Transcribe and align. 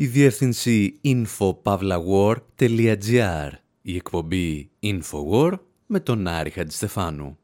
η 0.00 0.06
διεύθυνση 0.06 1.00
infopavlawar.gr, 1.04 3.50
η 3.82 3.96
εκπομπή 3.96 4.70
Infowar 4.82 5.52
με 5.86 6.00
τον 6.00 6.26
Άρη 6.26 6.50
Χατζηστεφάνου. 6.50 7.38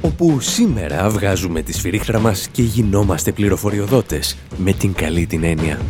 Όπου 0.00 0.40
σήμερα 0.40 1.10
βγάζουμε 1.10 1.62
τη 1.62 1.72
σφυρίχτρα 1.72 2.18
μας 2.18 2.48
και 2.48 2.62
γινόμαστε 2.62 3.32
πληροφοριοδότες, 3.32 4.36
με 4.56 4.72
την 4.72 4.92
καλή 4.92 5.26
την 5.26 5.44
έννοια. 5.44 5.80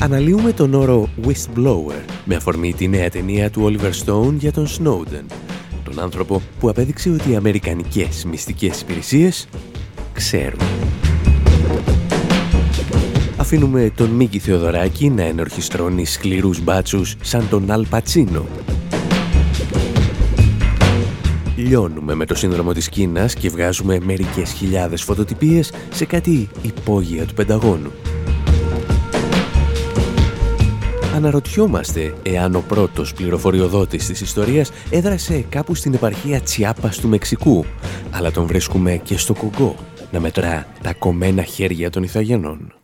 Αναλύουμε 0.00 0.52
τον 0.52 0.74
όρο 0.74 1.08
whistleblower 1.24 2.04
με 2.24 2.34
αφορμή 2.34 2.74
τη 2.74 2.88
νέα 2.88 3.10
ταινία 3.10 3.50
του 3.50 3.72
Oliver 3.72 3.92
Stone 4.04 4.34
για 4.34 4.52
τον 4.52 4.66
Snowden, 4.66 5.24
τον 5.94 6.02
άνθρωπο 6.04 6.42
που 6.60 6.68
απέδειξε 6.68 7.10
ότι 7.10 7.30
οι 7.30 7.36
αμερικανικές 7.36 8.24
μυστικές 8.24 8.80
υπηρεσίες 8.80 9.48
ξέρουν. 10.12 10.60
Αφήνουμε 13.36 13.92
τον 13.96 14.08
Μίκη 14.08 14.38
Θεοδωράκη 14.38 15.10
να 15.10 15.22
ενορχιστρώνει 15.22 16.04
σκληρούς 16.04 16.62
μπάτσους 16.62 17.16
σαν 17.22 17.48
τον 17.48 17.70
Αλ 17.70 17.86
Πατσίνο. 17.86 18.46
Λιώνουμε 21.56 22.14
με 22.14 22.26
το 22.26 22.34
σύνδρομο 22.34 22.72
της 22.72 22.88
Κίνας 22.88 23.34
και 23.34 23.48
βγάζουμε 23.48 23.98
μερικές 24.04 24.52
χιλιάδες 24.52 25.02
φωτοτυπίες 25.02 25.72
σε 25.90 26.04
κάτι 26.04 26.48
υπόγεια 26.62 27.26
του 27.26 27.34
Πενταγώνου. 27.34 27.90
Αναρωτιόμαστε 31.20 32.14
εάν 32.22 32.54
ο 32.54 32.64
πρώτος 32.68 33.12
πληροφοριοδότης 33.12 34.06
της 34.06 34.20
ιστορίας 34.20 34.72
έδρασε 34.90 35.44
κάπου 35.48 35.74
στην 35.74 35.94
επαρχία 35.94 36.40
Τσιάπας 36.40 36.98
του 36.98 37.08
Μεξικού, 37.08 37.64
αλλά 38.10 38.30
τον 38.30 38.46
βρίσκουμε 38.46 38.96
και 38.96 39.18
στο 39.18 39.34
Κογκό 39.34 39.74
να 40.12 40.20
μετρά 40.20 40.66
τα 40.82 40.92
κομμένα 40.92 41.42
χέρια 41.42 41.90
των 41.90 42.02
Ιθαγενών. 42.02 42.79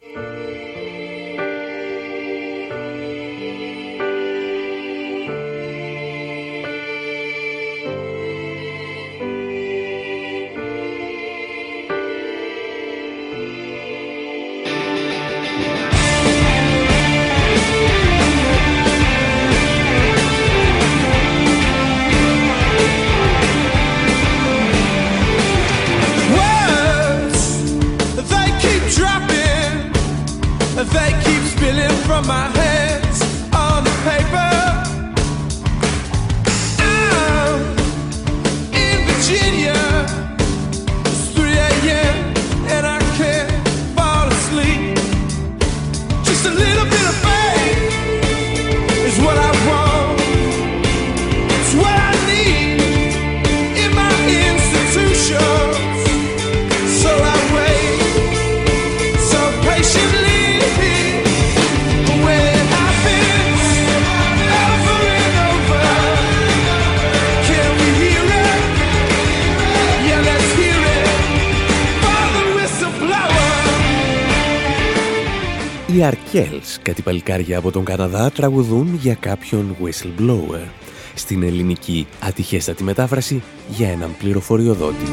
Κάτι 76.87 77.03
παλικάρια 77.03 77.59
από 77.59 77.71
τον 77.71 77.85
Καναδά, 77.85 78.31
τραγουδούν 78.31 78.99
για 79.01 79.15
κάποιον 79.15 79.77
whistleblower. 79.83 80.69
Στην 81.15 81.43
ελληνική 81.43 82.07
ατυχέστατη 82.21 82.85
μετάφραση 82.85 83.43
για 83.69 83.89
έναν 83.89 84.11
πληροφοριοδότη. 84.19 85.05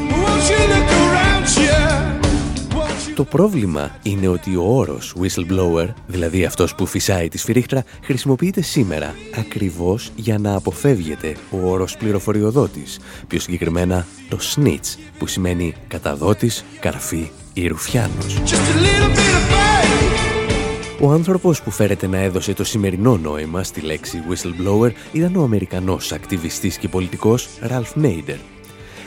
Το 3.14 3.24
πρόβλημα 3.24 3.96
είναι 4.02 4.28
ότι 4.28 4.56
ο 4.56 4.62
όρος 4.62 5.14
whistleblower, 5.20 5.88
δηλαδή 6.06 6.44
αυτός 6.44 6.74
που 6.74 6.86
φυσάει 6.86 7.28
τη 7.28 7.38
σφυρίχτρα, 7.38 7.84
χρησιμοποιείται 8.02 8.62
σήμερα 8.62 9.14
ακριβώς 9.38 10.10
για 10.16 10.38
να 10.38 10.54
αποφεύγεται 10.54 11.36
ο 11.50 11.70
όρος 11.70 11.96
πληροφοριοδότης, 11.96 12.98
πιο 13.28 13.40
συγκεκριμένα 13.40 14.06
το 14.28 14.38
snitch, 14.54 14.98
που 15.18 15.26
σημαίνει 15.26 15.74
καταδότης, 15.88 16.64
καρφί 16.80 17.30
ή 17.52 17.66
ρουφιάνος. 17.66 18.42
Ο 21.00 21.10
άνθρωπος 21.10 21.62
που 21.62 21.70
φέρεται 21.70 22.06
να 22.06 22.18
έδωσε 22.18 22.54
το 22.54 22.64
σημερινό 22.64 23.16
νόημα 23.16 23.62
στη 23.62 23.80
λέξη 23.80 24.22
whistleblower 24.30 24.90
ήταν 25.12 25.36
ο 25.36 25.42
Αμερικανός 25.42 26.12
ακτιβιστής 26.12 26.76
και 26.78 26.88
πολιτικός 26.88 27.48
Ralph 27.68 28.02
Nader. 28.02 28.38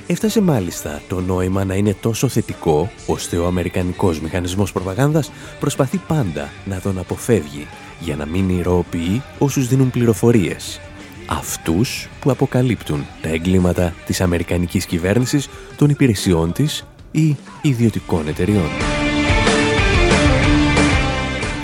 Έφτασε 0.07 0.41
μάλιστα 0.41 1.01
το 1.07 1.21
νόημα 1.21 1.65
να 1.65 1.75
είναι 1.75 1.95
τόσο 2.01 2.27
θετικό, 2.27 2.91
ώστε 3.05 3.37
ο 3.37 3.45
Αμερικανικός 3.45 4.19
μηχανισμός 4.19 4.71
προπαγάνδας 4.71 5.31
προσπαθεί 5.59 5.97
πάντα 6.07 6.49
να 6.65 6.79
τον 6.79 6.99
αποφεύγει, 6.99 7.67
για 7.99 8.15
να 8.15 8.25
μην 8.25 8.49
ηρωοποιεί 8.49 9.21
όσους 9.39 9.67
δίνουν 9.67 9.91
πληροφορίες. 9.91 10.79
Αυτούς 11.25 12.09
που 12.21 12.31
αποκαλύπτουν 12.31 13.05
τα 13.21 13.29
εγκλήματα 13.29 13.93
της 14.05 14.21
Αμερικανικής 14.21 14.85
κυβέρνησης, 14.85 15.49
των 15.75 15.89
υπηρεσιών 15.89 16.51
της 16.51 16.87
ή 17.11 17.35
ιδιωτικών 17.61 18.27
εταιριών. 18.27 18.96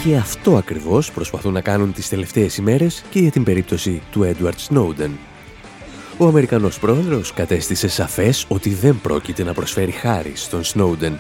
Και 0.04 0.16
αυτό 0.16 0.56
ακριβώς 0.56 1.12
προσπαθούν 1.12 1.54
να 1.54 1.62
κάνουν 1.62 1.94
τις 1.94 2.10
τελευταίες 2.10 2.58
ημέρες 2.58 3.04
και 3.10 3.20
για 3.20 3.32
την 3.32 3.44
περίπτωση 3.44 4.02
του 4.12 4.34
Edward 4.34 4.70
Snowden. 4.70 5.10
Ο 6.18 6.28
Αμερικανός 6.28 6.80
πρόεδρος 6.80 7.34
κατέστησε 7.34 7.88
σαφές 7.88 8.46
ότι 8.48 8.70
δεν 8.70 9.00
πρόκειται 9.02 9.44
να 9.44 9.54
προσφέρει 9.54 9.92
χάρη 9.92 10.32
στον 10.36 10.62
Snowden 10.64 11.14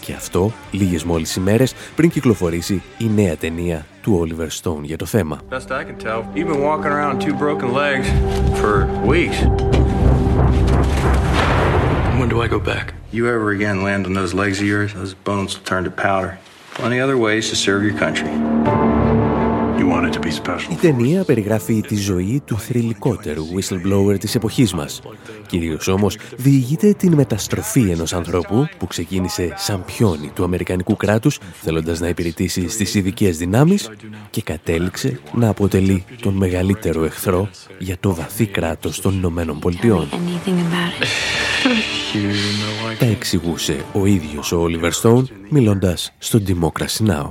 και 0.00 0.12
αυτό 0.12 0.52
λίγες 0.70 1.04
μόλις 1.04 1.36
ημέρες 1.36 1.74
πριν 1.96 2.10
κυκλοφορήσει 2.10 2.82
η 2.98 3.10
νέα 3.14 3.36
ταινία 3.36 3.86
του 4.02 4.26
Oliver 4.26 4.48
Stone 4.62 4.82
για 4.82 4.96
το 4.96 5.06
θέμα. 5.06 5.40
When 12.18 12.28
do 12.28 12.40
I 12.40 12.48
go 12.48 12.60
back? 12.72 12.86
You 13.12 13.22
ever 13.34 13.48
again 13.58 13.78
land 13.88 14.02
on 14.08 14.14
those 14.20 14.34
legs 14.42 14.58
of 14.62 14.66
yours, 14.74 14.90
those 15.00 15.14
bones 15.28 15.50
will 15.54 15.66
turn 15.72 15.84
to 15.84 15.92
powder. 16.06 16.32
Plenty 16.78 17.00
other 17.00 17.16
ways 17.16 17.48
to 17.50 17.56
serve 17.56 17.82
your 17.82 17.98
country. 17.98 18.30
Η 20.70 20.74
ταινία 20.80 21.24
περιγράφει 21.24 21.80
τη 21.80 21.96
ζωή 21.96 22.42
του 22.44 22.58
θρηλυκότερου 22.58 23.44
whistleblower 23.44 24.18
της 24.20 24.34
εποχής 24.34 24.72
μας. 24.74 25.00
Κυρίως 25.46 25.88
όμως 25.88 26.18
διηγείται 26.36 26.92
την 26.92 27.14
μεταστροφή 27.14 27.90
ενός 27.90 28.12
ανθρώπου 28.12 28.68
που 28.78 28.86
ξεκίνησε 28.86 29.54
σαν 29.56 29.84
πιόνι 29.84 30.30
του 30.34 30.44
Αμερικανικού 30.44 30.96
κράτους 30.96 31.38
θέλοντας 31.62 32.00
να 32.00 32.08
υπηρετήσει 32.08 32.68
στις 32.68 32.94
ειδικές 32.94 33.36
δυνάμεις 33.36 33.90
και 34.30 34.42
κατέληξε 34.42 35.20
να 35.32 35.48
αποτελεί 35.48 36.04
τον 36.20 36.34
μεγαλύτερο 36.34 37.04
εχθρό 37.04 37.48
για 37.78 37.96
το 38.00 38.14
βαθύ 38.14 38.46
κράτος 38.46 39.00
των 39.00 39.14
Ηνωμένων 39.14 39.58
Πολιτειών. 39.58 40.08
Τα 42.98 43.06
εξηγούσε 43.06 43.84
ο 43.92 44.06
ίδιος 44.06 44.52
ο 44.52 44.64
Oliver 44.64 44.90
Stone 45.02 45.22
μιλώντας 45.50 46.12
στο 46.18 46.40
Democracy 46.46 47.06
Now! 47.06 47.30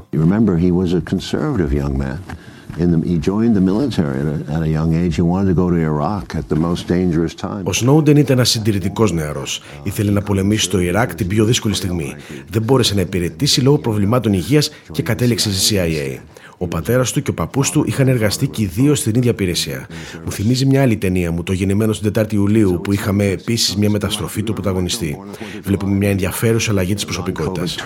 Ο 7.63 7.73
Σνόντεν 7.73 8.17
ήταν 8.17 8.37
ένας 8.37 8.49
συντηρητικός 8.49 9.11
νεαρός. 9.11 9.61
Ήθελε 9.83 10.11
να 10.11 10.21
πολεμήσει 10.21 10.63
στο 10.63 10.79
Ιράκ 10.79 11.15
την 11.15 11.27
πιο 11.27 11.45
δύσκολη 11.45 11.73
στιγμή. 11.73 12.15
Δεν 12.49 12.61
μπόρεσε 12.61 12.95
να 12.95 13.01
υπηρετήσει 13.01 13.61
λόγω 13.61 13.77
προβλημάτων 13.77 14.33
υγείας 14.33 14.69
και 14.91 15.01
κατέληξε 15.01 15.53
στη 15.53 15.75
CIA. 15.75 16.19
Ο 16.57 16.67
πατέρας 16.67 17.11
του 17.11 17.21
και 17.21 17.29
ο 17.29 17.33
παππούς 17.33 17.69
του 17.69 17.83
είχαν 17.87 18.07
εργαστεί 18.07 18.47
και 18.47 18.61
οι 18.61 18.65
δύο 18.65 18.95
στην 18.95 19.15
ίδια 19.15 19.31
υπηρεσία. 19.31 19.87
Μου 20.23 20.31
θυμίζει 20.31 20.65
μια 20.65 20.81
άλλη 20.81 20.97
ταινία 20.97 21.31
μου, 21.31 21.43
το 21.43 21.53
γεννημένο 21.53 21.93
στην 21.93 22.11
4η 22.15 22.33
Ιουλίου, 22.33 22.79
που 22.83 22.93
είχαμε 22.93 23.25
επίσης 23.25 23.75
μια 23.75 23.89
μεταστροφή 23.89 24.43
του 24.43 24.53
πρωταγωνιστή. 24.53 25.17
Βλέπουμε 25.63 25.95
μια 25.95 26.09
ενδιαφέρουσα 26.09 26.71
αλλαγή 26.71 26.93
της 26.93 27.05
προσωπικότητας. 27.05 27.77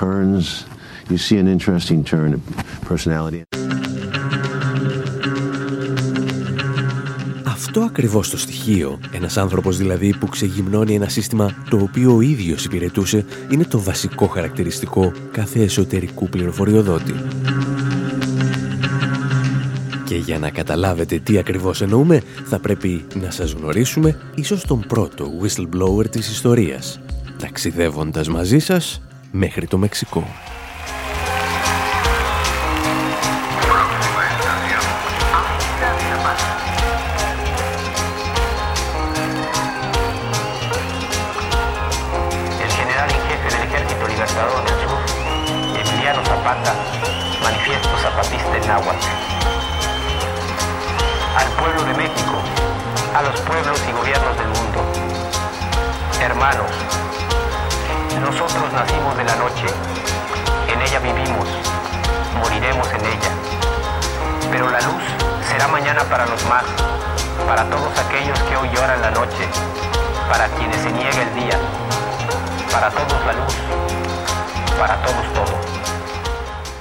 Αυτό 7.45 7.81
ακριβώς 7.81 8.29
το 8.29 8.37
στοιχείο, 8.37 8.99
ένας 9.11 9.37
άνθρωπος 9.37 9.77
δηλαδή 9.77 10.15
που 10.19 10.27
ξεγυμνώνει 10.27 10.95
ένα 10.95 11.09
σύστημα 11.09 11.55
το 11.69 11.77
οποίο 11.77 12.15
ο 12.15 12.21
ίδιος 12.21 12.65
υπηρετούσε, 12.65 13.25
είναι 13.49 13.63
το 13.63 13.79
βασικό 13.79 14.27
χαρακτηριστικό 14.27 15.11
κάθε 15.31 15.61
εσωτερικού 15.61 16.29
πληροφοριοδότη. 16.29 17.13
Και 20.09 20.15
για 20.15 20.39
να 20.39 20.49
καταλάβετε 20.49 21.19
τι 21.19 21.37
ακριβώς 21.37 21.81
εννοούμε, 21.81 22.21
θα 22.45 22.59
πρέπει 22.59 23.05
να 23.21 23.31
σας 23.31 23.51
γνωρίσουμε 23.51 24.19
ίσως 24.35 24.65
τον 24.65 24.85
πρώτο 24.87 25.31
whistleblower 25.41 26.09
της 26.09 26.29
ιστορίας, 26.29 26.99
ταξιδεύοντας 27.39 28.27
μαζί 28.27 28.59
σας 28.59 29.01
μέχρι 29.31 29.67
το 29.67 29.77
Μεξικό. 29.77 30.27
al 51.37 51.47
pueblo 51.59 51.83
de 51.83 51.93
México, 51.93 52.35
a 53.15 53.21
los 53.21 53.39
pueblos 53.41 53.79
y 53.87 53.91
gobiernos 53.91 54.37
del 54.37 54.47
mundo. 54.47 54.79
Hermanos, 56.21 56.71
nosotros 58.21 58.73
nacimos 58.73 59.17
de 59.17 59.23
la 59.23 59.35
noche, 59.35 59.67
en 60.67 60.81
ella 60.81 60.99
vivimos, 60.99 61.47
moriremos 62.39 62.87
en 62.93 63.05
ella. 63.05 63.31
Pero 64.51 64.69
la 64.69 64.81
luz 64.81 65.03
será 65.47 65.67
mañana 65.67 66.03
para 66.03 66.25
los 66.25 66.43
más, 66.45 66.63
para 67.47 67.63
todos 67.69 67.97
aquellos 67.99 68.39
que 68.43 68.57
hoy 68.57 68.69
lloran 68.73 69.01
la 69.01 69.11
noche, 69.11 69.47
para 70.29 70.47
quienes 70.49 70.81
se 70.81 70.91
niega 70.91 71.21
el 71.21 71.35
día, 71.35 71.57
para 72.71 72.89
todos 72.89 73.25
la 73.25 73.33
luz, 73.33 73.55
para 74.79 74.95
todos 75.03 75.33
todo. 75.33 75.88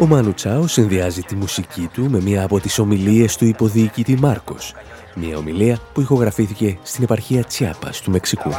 Ο 0.00 0.06
Μάνου 0.06 0.35
Τσάο 0.35 0.67
συνδυάζει 0.67 1.23
τη 1.23 1.35
μουσική 1.35 1.89
του 1.93 2.11
με 2.11 2.21
μία 2.21 2.45
από 2.45 2.61
τις 2.61 2.79
ομιλίες 2.79 3.37
του 3.37 3.45
υποδιοικητή 3.45 4.17
Μάρκος, 4.17 4.75
μία 5.15 5.37
ομιλία 5.37 5.79
που 5.93 6.00
ηχογραφήθηκε 6.00 6.79
στην 6.83 7.05
επαρχία 7.05 7.45
Τσιάπας 7.45 8.00
του 8.00 8.11
Μεξικού. 8.11 8.50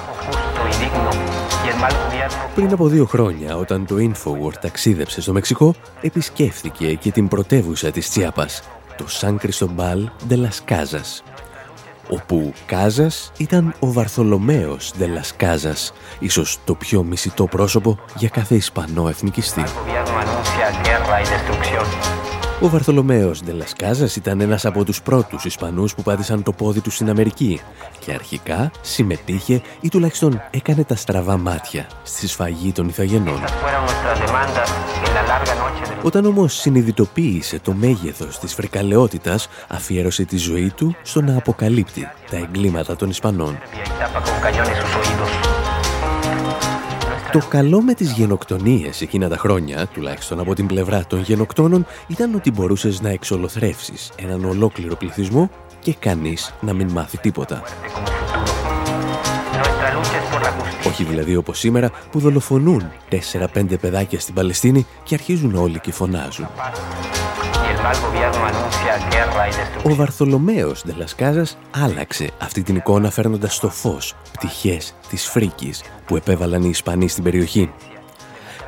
Πριν 2.55 2.73
από 2.73 2.87
δύο 2.87 3.05
χρόνια, 3.05 3.57
όταν 3.57 3.85
το 3.85 3.95
Infowar 3.95 4.53
ταξίδεψε 4.61 5.21
στο 5.21 5.33
Μεξικό, 5.33 5.73
επισκέφθηκε 6.01 6.93
και 6.93 7.11
την 7.11 7.27
πρωτεύουσα 7.27 7.91
της 7.91 8.09
Τσιάπας, 8.09 8.61
το 8.97 9.07
Σαν 9.07 9.37
Κριστομπάλ 9.37 10.09
Ντελας 10.27 10.61
Κάζας, 10.65 11.23
όπου 12.09 12.53
Κάζας 12.65 13.31
ήταν 13.37 13.75
ο 13.79 13.91
Βαρθολομέος 13.91 14.93
Ντελας 14.97 15.35
Κάζας, 15.35 15.93
ίσως 16.19 16.59
το 16.65 16.75
πιο 16.75 17.03
μισητό 17.03 17.45
πρόσωπο 17.45 17.99
για 18.15 18.29
κάθε 18.29 18.55
Ισπανό 18.55 19.07
εθνικιστή. 19.07 19.63
Ο 22.61 22.69
Βαρθολομέος 22.69 23.43
Ντελασκάζας 23.43 24.15
ήταν 24.15 24.41
ένας 24.41 24.65
από 24.65 24.83
τους 24.83 25.01
πρώτους 25.01 25.45
Ισπανούς 25.45 25.95
που 25.95 26.01
πάτησαν 26.01 26.43
το 26.43 26.51
πόδι 26.51 26.81
τους 26.81 26.95
στην 26.95 27.09
Αμερική 27.09 27.61
και 27.99 28.11
αρχικά 28.13 28.71
συμμετείχε 28.81 29.61
ή 29.81 29.89
τουλάχιστον 29.89 30.41
έκανε 30.51 30.83
τα 30.83 30.95
στραβά 30.95 31.37
μάτια 31.37 31.87
στη 32.03 32.27
σφαγή 32.27 32.71
των 32.71 32.87
Ιθαγενών. 32.87 33.39
Όταν 36.03 36.25
όμως 36.25 36.53
συνειδητοποίησε 36.53 37.59
το 37.59 37.73
μέγεθος 37.73 38.39
της 38.39 38.53
φρικαλαιότητας, 38.53 39.47
αφιέρωσε 39.67 40.23
τη 40.25 40.37
ζωή 40.37 40.71
του 40.75 40.95
στο 41.03 41.21
να 41.21 41.37
αποκαλύπτει 41.37 42.07
τα 42.29 42.37
εγκλήματα 42.37 42.95
των 42.95 43.09
Ισπανών. 43.09 43.57
Το 47.31 47.39
καλό 47.49 47.81
με 47.81 47.93
τις 47.93 48.11
γενοκτονίες 48.11 49.01
εκείνα 49.01 49.29
τα 49.29 49.37
χρόνια, 49.37 49.87
τουλάχιστον 49.87 50.39
από 50.39 50.53
την 50.55 50.67
πλευρά 50.67 51.05
των 51.07 51.21
γενοκτώνων, 51.21 51.85
ήταν 52.07 52.35
ότι 52.35 52.51
μπορούσες 52.51 53.01
να 53.01 53.09
εξολοθρεύσεις 53.09 54.11
έναν 54.15 54.45
ολόκληρο 54.45 54.95
πληθυσμό 54.95 55.49
και 55.79 55.93
κανείς 55.93 56.53
να 56.61 56.73
μην 56.73 56.89
μάθει 56.91 57.17
τίποτα. 57.17 57.63
Όχι 60.87 61.03
δηλαδή 61.03 61.35
όπως 61.35 61.59
σήμερα 61.59 61.91
που 62.11 62.19
δολοφονούν 62.19 62.91
4-5 63.55 63.79
παιδάκια 63.81 64.19
στην 64.19 64.33
Παλαιστίνη 64.33 64.85
και 65.03 65.15
αρχίζουν 65.15 65.55
όλοι 65.55 65.79
και 65.79 65.91
φωνάζουν. 65.91 66.47
Ο 69.83 69.95
Βαρθολομέος 69.95 70.83
Ντελασκάζας 70.85 71.57
άλλαξε 71.71 72.29
αυτή 72.39 72.63
την 72.63 72.75
εικόνα 72.75 73.11
φέρνοντας 73.11 73.55
στο 73.55 73.69
φως 73.69 74.15
πτυχές 74.31 74.95
της 75.09 75.25
φρίκης 75.25 75.83
που 76.05 76.15
επέβαλαν 76.15 76.63
οι 76.63 76.69
Ισπανοί 76.69 77.07
στην 77.07 77.23
περιοχή. 77.23 77.71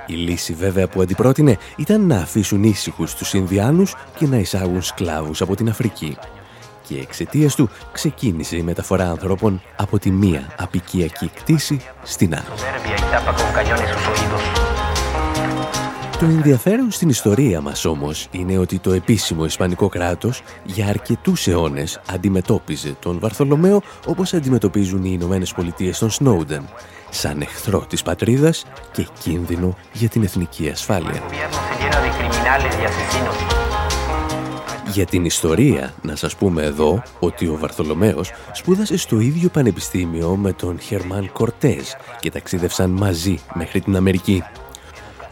Η 0.05 0.13
λύση 0.13 0.53
βέβαια 0.53 0.87
που 0.87 1.01
αντιπρότεινε 1.01 1.57
ήταν 1.75 2.07
να 2.07 2.17
αφήσουν 2.17 2.63
ήσυχους 2.63 3.15
τους 3.15 3.33
Ινδιάνους 3.33 3.95
και 4.17 4.27
να 4.27 4.37
εισάγουν 4.37 4.81
σκλάβους 4.81 5.41
από 5.41 5.55
την 5.55 5.69
Αφρική. 5.69 6.17
Και 6.91 6.99
εξαιτίας 6.99 7.55
του 7.55 7.69
ξεκίνησε 7.91 8.55
η 8.55 8.61
μεταφορά 8.61 9.09
ανθρώπων 9.09 9.61
από 9.75 9.99
τη 9.99 10.11
μία 10.11 10.53
απικιακή 10.57 11.31
κτήση 11.35 11.81
στην 12.03 12.35
άλλη. 12.35 12.43
Το 16.19 16.25
ενδιαφέρον 16.25 16.91
στην 16.91 17.09
ιστορία 17.09 17.61
μας 17.61 17.85
όμως 17.85 18.27
είναι 18.31 18.57
ότι 18.57 18.79
το 18.79 18.91
επίσημο 18.91 19.45
Ισπανικό 19.45 19.87
κράτος 19.87 20.41
για 20.63 20.87
αρκετούς 20.87 21.47
αιώνες 21.47 22.01
αντιμετώπιζε 22.11 22.95
τον 22.99 23.19
Βαρθολομαίο 23.19 23.81
όπως 24.05 24.33
αντιμετωπίζουν 24.33 25.03
οι 25.03 25.11
Ηνωμένες 25.13 25.53
Πολιτείες 25.53 25.97
τον 25.97 26.09
Σνόουντεν, 26.09 26.69
σαν 27.09 27.41
εχθρό 27.41 27.85
της 27.89 28.01
πατρίδας 28.01 28.65
και 28.91 29.07
κίνδυνο 29.19 29.77
για 29.93 30.09
την 30.09 30.23
εθνική 30.23 30.69
ασφάλεια. 30.69 31.21
Για 34.93 35.05
την 35.05 35.25
ιστορία, 35.25 35.93
να 36.01 36.15
σας 36.15 36.35
πούμε 36.35 36.63
εδώ 36.63 37.03
ότι 37.19 37.47
ο 37.47 37.57
Βαρθολομαίος 37.59 38.31
σπούδασε 38.51 38.97
στο 38.97 39.19
ίδιο 39.19 39.49
πανεπιστήμιο 39.49 40.35
με 40.35 40.53
τον 40.53 40.79
Χερμάν 40.79 41.31
Κορτέζ 41.31 41.87
και 42.19 42.31
ταξίδευσαν 42.31 42.89
μαζί 42.89 43.39
μέχρι 43.53 43.81
την 43.81 43.95
Αμερική. 43.95 44.43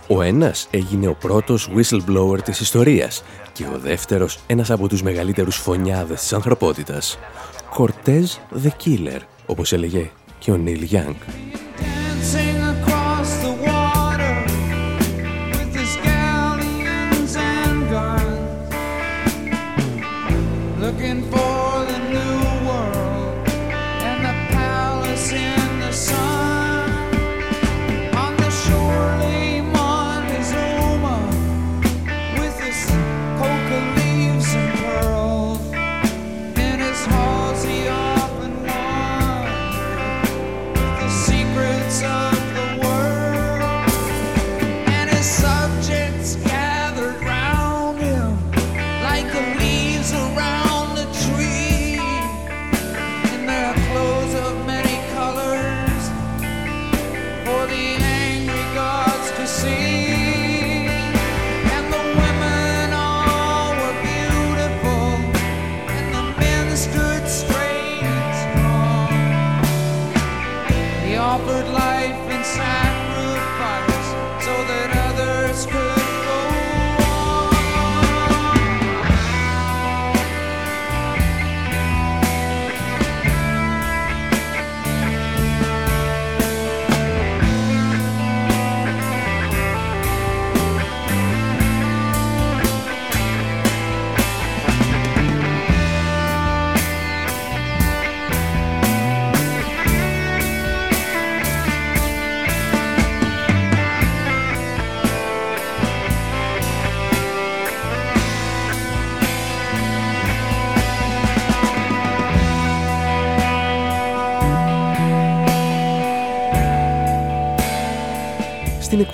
Ο 0.07 0.21
ένας 0.21 0.67
έγινε 0.71 1.07
ο 1.07 1.13
πρώτος 1.13 1.69
whistleblower 1.75 2.43
της 2.43 2.59
ιστορίας 2.59 3.23
και 3.53 3.65
ο 3.73 3.79
δεύτερος 3.79 4.39
ένας 4.47 4.71
από 4.71 4.87
τους 4.87 5.03
μεγαλύτερους 5.03 5.55
φωνιάδες 5.55 6.19
της 6.19 6.33
ανθρωπότητας. 6.33 7.17
Cortez 7.77 8.25
the 8.63 8.69
Killer, 8.85 9.19
όπως 9.45 9.73
έλεγε 9.73 10.09
και 10.39 10.51
ο 10.51 10.57
Νίλ 10.57 10.87
Young. 10.91 11.15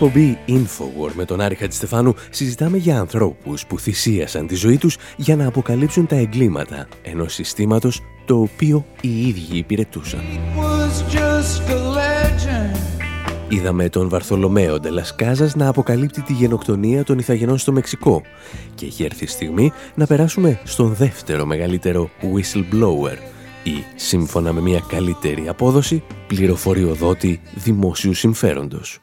Εκπομπή 0.06 0.38
Infowar 0.48 1.12
με 1.14 1.26
τον 1.26 1.42
Άρη 1.42 1.56
Χατζηστεφάνου 1.56 2.14
συζητάμε 2.30 2.78
για 2.78 3.00
ανθρώπους 3.00 3.66
που 3.66 3.80
θυσίασαν 3.80 4.48
τη 4.48 4.56
ζωή 4.56 4.78
τους 4.78 4.98
για 5.18 5.36
να 5.36 5.48
αποκαλύψουν 5.48 6.08
τα 6.08 6.16
εγκλήματα 6.16 6.88
ενός 7.02 7.34
συστήματος 7.34 8.02
το 8.26 8.40
οποίο 8.40 8.86
οι 9.02 9.28
ίδιοι 9.28 9.58
υπηρετούσαν. 9.58 10.22
Είδαμε 13.50 13.90
τον 13.90 14.10
Βαρθολομαίο 14.10 14.80
Ντελασκάζας 14.80 15.56
να 15.56 15.68
αποκαλύπτει 15.68 16.22
τη 16.22 16.34
γενοκτονία 16.34 17.04
των 17.04 17.20
Ιθαγενών 17.20 17.58
στο 17.58 17.72
Μεξικό 17.72 18.22
και 18.76 18.86
έχει 18.86 19.04
έρθει 19.04 19.24
η 19.24 19.28
στιγμή 19.28 19.72
να 19.96 20.06
περάσουμε 20.06 20.60
στον 20.64 20.94
δεύτερο 20.94 21.46
μεγαλύτερο 21.46 22.10
whistleblower 22.22 23.18
ή, 23.64 23.84
σύμφωνα 23.96 24.54
με 24.54 24.62
μια 24.62 24.84
καλύτερη 24.88 25.48
απόδοση, 25.48 26.04
πληροφοριοδότη 26.28 27.42
δημόσιου 27.56 28.14
συμφέροντος. 28.14 29.00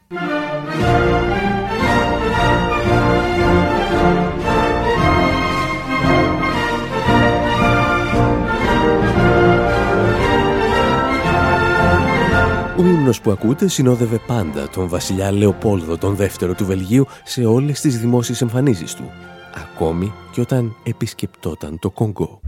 Ο 12.82 12.84
ύμνος 12.84 13.20
που 13.20 13.30
ακούτε 13.30 13.68
συνόδευε 13.68 14.20
πάντα 14.26 14.68
τον 14.68 14.88
βασιλιά 14.88 15.32
Λεοπόλδο 15.32 15.98
τον 15.98 16.14
δεύτερο 16.14 16.54
του 16.54 16.66
Βελγίου 16.66 17.06
σε 17.24 17.44
όλες 17.44 17.80
τις 17.80 17.98
δημόσιες 17.98 18.40
εμφανίσεις 18.40 18.94
του, 18.94 19.10
ακόμη 19.54 20.12
και 20.32 20.40
όταν 20.40 20.76
επισκεπτόταν 20.82 21.78
το 21.78 21.90
Κονγκό. 21.90 22.40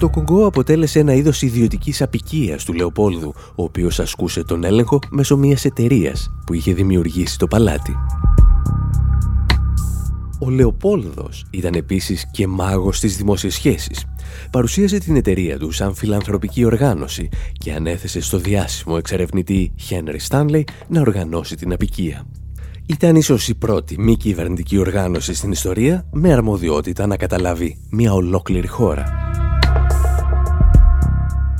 Το 0.00 0.08
Κονγκό 0.08 0.46
αποτέλεσε 0.46 0.98
ένα 0.98 1.14
είδος 1.14 1.42
ιδιωτικής 1.42 2.02
απικίας 2.02 2.64
του 2.64 2.72
Λεοπόλδου, 2.72 3.34
ο 3.54 3.62
οποίος 3.62 4.00
ασκούσε 4.00 4.44
τον 4.44 4.64
έλεγχο 4.64 4.98
μέσω 5.10 5.36
μιας 5.36 5.64
εταιρείας 5.64 6.30
που 6.46 6.54
είχε 6.54 6.72
δημιουργήσει 6.72 7.38
το 7.38 7.46
παλάτι. 7.46 7.96
Ο 10.38 10.50
Λεοπόλδος 10.50 11.44
ήταν 11.50 11.74
επίσης 11.74 12.30
και 12.30 12.46
μάγος 12.46 13.00
της 13.00 13.16
δημόσιας 13.16 13.54
σχέσης. 13.54 14.04
Παρουσίασε 14.50 14.98
την 14.98 15.16
εταιρεία 15.16 15.58
του 15.58 15.70
σαν 15.70 15.94
φιλανθρωπική 15.94 16.64
οργάνωση 16.64 17.28
και 17.52 17.72
ανέθεσε 17.72 18.20
στο 18.20 18.38
διάσημο 18.38 18.94
εξερευνητή 18.98 19.72
Χένρι 19.76 20.18
Στάνλεϊ 20.18 20.66
να 20.88 21.00
οργανώσει 21.00 21.56
την 21.56 21.72
απικία. 21.72 22.26
Ήταν 22.86 23.16
ίσως 23.16 23.48
η 23.48 23.54
πρώτη 23.54 23.98
μη 23.98 24.16
κυβερνητική 24.16 24.78
οργάνωση 24.78 25.34
στην 25.34 25.50
ιστορία 25.50 26.06
με 26.12 26.32
αρμοδιότητα 26.32 27.06
να 27.06 27.16
καταλάβει 27.16 27.78
μια 27.90 28.12
ολόκληρη 28.12 28.66
χώρα. 28.66 29.28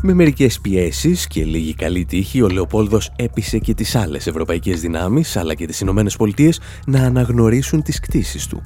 Με 0.02 0.14
μερικές 0.14 0.60
πιέσεις 0.60 1.26
και 1.26 1.44
λίγη 1.44 1.74
καλή 1.74 2.04
τύχη, 2.04 2.42
ο 2.42 2.48
Λεοπόλδος 2.48 3.12
έπεισε 3.16 3.58
και 3.58 3.74
τις 3.74 3.94
άλλες 3.94 4.26
ευρωπαϊκές 4.26 4.80
δυνάμεις, 4.80 5.36
αλλά 5.36 5.54
και 5.54 5.66
τις 5.66 5.80
Ηνωμένες 5.80 6.16
Πολιτείες, 6.16 6.60
να 6.86 7.02
αναγνωρίσουν 7.02 7.82
τις 7.82 8.00
κτίσεις 8.00 8.46
του. 8.46 8.62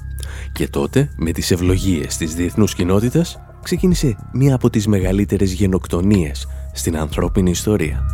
Και 0.51 0.67
τότε, 0.67 1.09
με 1.17 1.31
τις 1.31 1.51
ευλογίες 1.51 2.17
της 2.17 2.35
διεθνούς 2.35 2.75
κοινότητας, 2.75 3.39
ξεκίνησε 3.63 4.17
μία 4.33 4.55
από 4.55 4.69
τις 4.69 4.87
μεγαλύτερες 4.87 5.51
γενοκτονίες 5.51 6.47
στην 6.73 6.97
ανθρώπινη 6.97 7.49
ιστορία. 7.49 8.05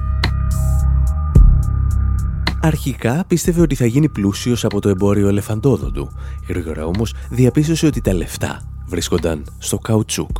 Αρχικά 2.62 3.24
πίστευε 3.28 3.62
ότι 3.62 3.76
θα 3.76 3.86
γίνει 3.86 4.10
πλούσιος 4.10 4.66
από 4.66 4.82
το 4.82 4.90
εμπόριο 4.90 5.28
ελεφαντόδοντου. 5.28 6.10
Γρήγορα 6.48 6.86
όμως 6.86 7.14
διαπίστωσε 7.30 7.86
ότι 7.86 8.02
τα 8.02 8.14
λεφτά 8.14 8.62
βρίσκονταν 8.88 9.46
στο 9.58 9.78
καουτσούκ. 9.78 10.38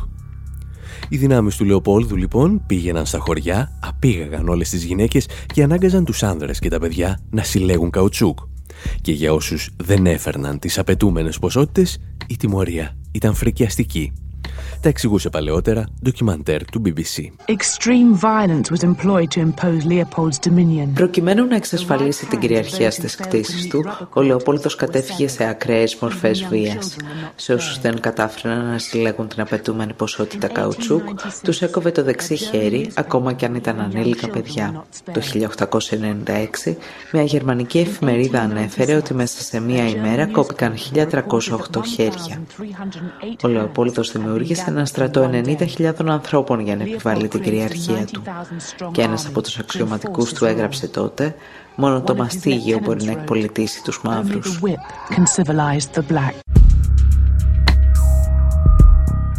Οι 1.08 1.16
δυνάμεις 1.16 1.56
του 1.56 1.64
Λεοπόλδου 1.64 2.16
λοιπόν 2.16 2.62
πήγαιναν 2.66 3.06
στα 3.06 3.18
χωριά, 3.18 3.78
απήγαγαν 3.80 4.48
όλες 4.48 4.70
τις 4.70 4.84
γυναίκες 4.84 5.28
και 5.46 5.62
ανάγκαζαν 5.62 6.04
τους 6.04 6.22
άνδρες 6.22 6.58
και 6.58 6.68
τα 6.68 6.78
παιδιά 6.78 7.20
να 7.30 7.42
συλλέγουν 7.42 7.90
καουτσούκ. 7.90 8.38
Και 9.00 9.12
για 9.12 9.32
όσους 9.32 9.70
δεν 9.76 10.06
έφερναν 10.06 10.58
τις 10.58 10.78
απαιτούμενες 10.78 11.38
ποσότητες, 11.38 11.98
η 12.26 12.36
τιμωρία 12.36 12.96
ήταν 13.12 13.34
φρικιαστική. 13.34 14.12
Τα 14.80 14.88
εξηγούσε 14.88 15.28
παλαιότερα 15.28 15.86
ντοκιμαντέρ 16.02 16.64
του 16.64 16.82
BBC. 16.84 17.26
Προκειμένου 20.94 21.46
να 21.46 21.56
εξασφαλίσει 21.56 22.26
την 22.26 22.38
κυριαρχία 22.38 22.90
στις 22.90 23.16
κτίσεις 23.16 23.68
του, 23.68 23.84
ο 24.12 24.22
Λεοπόλδος 24.22 24.74
κατέφυγε 24.74 25.28
σε 25.28 25.48
ακραίες 25.48 25.96
μορφές 25.96 26.44
βίας. 26.44 26.96
Σε 27.34 27.52
όσους 27.52 27.80
δεν 27.80 28.00
κατάφεραν 28.00 28.66
να 28.66 28.78
συλλέγουν 28.78 29.28
την 29.28 29.40
απαιτούμενη 29.40 29.92
ποσότητα 29.92 30.48
καουτσούκ, 30.48 31.02
τους 31.42 31.62
έκοβε 31.62 31.90
το 31.90 32.02
δεξί 32.02 32.36
χέρι, 32.36 32.90
ακόμα 32.94 33.32
και 33.32 33.44
αν 33.44 33.54
ήταν 33.54 33.80
ανήλικα 33.80 34.28
παιδιά. 34.28 34.84
Το 35.12 35.20
1896, 35.20 36.76
μια 37.12 37.22
γερμανική 37.22 37.78
εφημερίδα 37.78 38.40
ανέφερε 38.40 38.94
ότι 38.94 39.14
μέσα 39.14 39.42
σε 39.42 39.60
μία 39.60 39.88
ημέρα 39.88 40.26
κόπηκαν 40.26 40.74
1308 40.94 41.80
χέρια. 41.94 42.42
Ο 43.42 43.48
Λεοπόλδος 43.48 44.12
δημιούργησε 44.12 44.30
ένα 44.66 44.84
στρατό 44.84 45.30
90.000 45.32 45.92
ανθρώπων 46.06 46.60
για 46.60 46.76
να 46.76 46.82
επιβάλλει 46.82 47.28
την 47.28 47.40
κυριαρχία 47.40 48.06
του. 48.12 48.22
Και 48.92 49.02
ένας 49.02 49.26
από 49.26 49.42
τους 49.42 49.58
αξιωματικούς 49.58 50.32
του 50.32 50.44
έγραψε 50.44 50.88
τότε 50.88 51.34
«Μόνο 51.76 52.02
το 52.02 52.14
μαστίγιο 52.14 52.78
μπορεί 52.82 53.04
να 53.04 53.10
εκπολιτήσει 53.10 53.82
τους 53.82 54.00
μαύρους». 54.02 54.60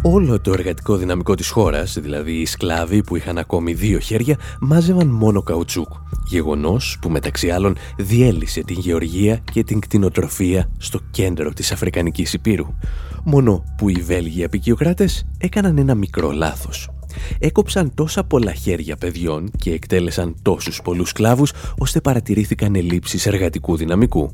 Όλο 0.06 0.40
το 0.40 0.52
εργατικό 0.52 0.96
δυναμικό 0.96 1.34
της 1.34 1.48
χώρας, 1.48 1.98
δηλαδή 1.98 2.32
οι 2.32 2.44
σκλάβοι 2.44 3.02
που 3.02 3.16
είχαν 3.16 3.38
ακόμη 3.38 3.72
δύο 3.72 3.98
χέρια, 3.98 4.38
μάζευαν 4.60 5.06
μόνο 5.06 5.42
καουτσούκ. 5.42 5.88
Γεγονός 6.26 6.98
που 7.00 7.10
μεταξύ 7.10 7.50
άλλων 7.50 7.76
διέλυσε 7.98 8.60
την 8.60 8.78
γεωργία 8.78 9.40
και 9.52 9.64
την 9.64 9.80
κτηνοτροφία 9.80 10.68
στο 10.78 11.00
κέντρο 11.10 11.52
της 11.52 11.72
Αφρικανικής 11.72 12.32
Υπήρου. 12.32 12.66
Μόνο 13.24 13.64
που 13.76 13.88
οι 13.88 14.02
Βέλγοι 14.02 14.44
απεικιοκράτες 14.44 15.26
έκαναν 15.38 15.78
ένα 15.78 15.94
μικρό 15.94 16.30
λάθος. 16.30 16.88
Έκοψαν 17.38 17.94
τόσα 17.94 18.24
πολλά 18.24 18.52
χέρια 18.52 18.96
παιδιών 18.96 19.50
και 19.56 19.72
εκτέλεσαν 19.72 20.36
τόσους 20.42 20.80
πολλούς 20.84 21.08
σκλάβους, 21.08 21.52
ώστε 21.78 22.00
παρατηρήθηκαν 22.00 22.74
ελλείψεις 22.74 23.26
εργατικού 23.26 23.76
δυναμικού. 23.76 24.30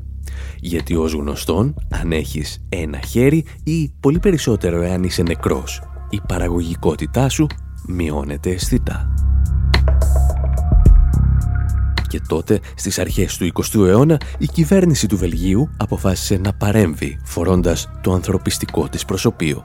Γιατί 0.61 0.97
ως 0.97 1.13
γνωστόν, 1.13 1.75
αν 1.91 2.13
έχεις 2.13 2.65
ένα 2.69 2.99
χέρι 3.01 3.45
ή 3.65 3.93
πολύ 4.01 4.19
περισσότερο 4.19 4.83
εάν 4.83 5.03
είσαι 5.03 5.23
νεκρός, 5.23 5.83
η 6.11 6.21
παραγωγικότητά 6.29 7.29
σου 7.29 7.47
μειώνεται 7.87 8.51
αισθητά. 8.51 9.15
Και 12.09 12.21
τότε, 12.29 12.61
στις 12.75 12.99
αρχές 12.99 13.37
του 13.37 13.45
20ου 13.45 13.87
αιώνα, 13.87 14.21
η 14.39 14.47
κυβέρνηση 14.47 15.07
του 15.07 15.17
Βελγίου 15.17 15.71
αποφάσισε 15.77 16.37
να 16.37 16.53
παρέμβει, 16.53 17.21
φορώντας 17.25 17.89
το 18.01 18.13
ανθρωπιστικό 18.13 18.89
της 18.89 19.05
προσωπείο. 19.05 19.65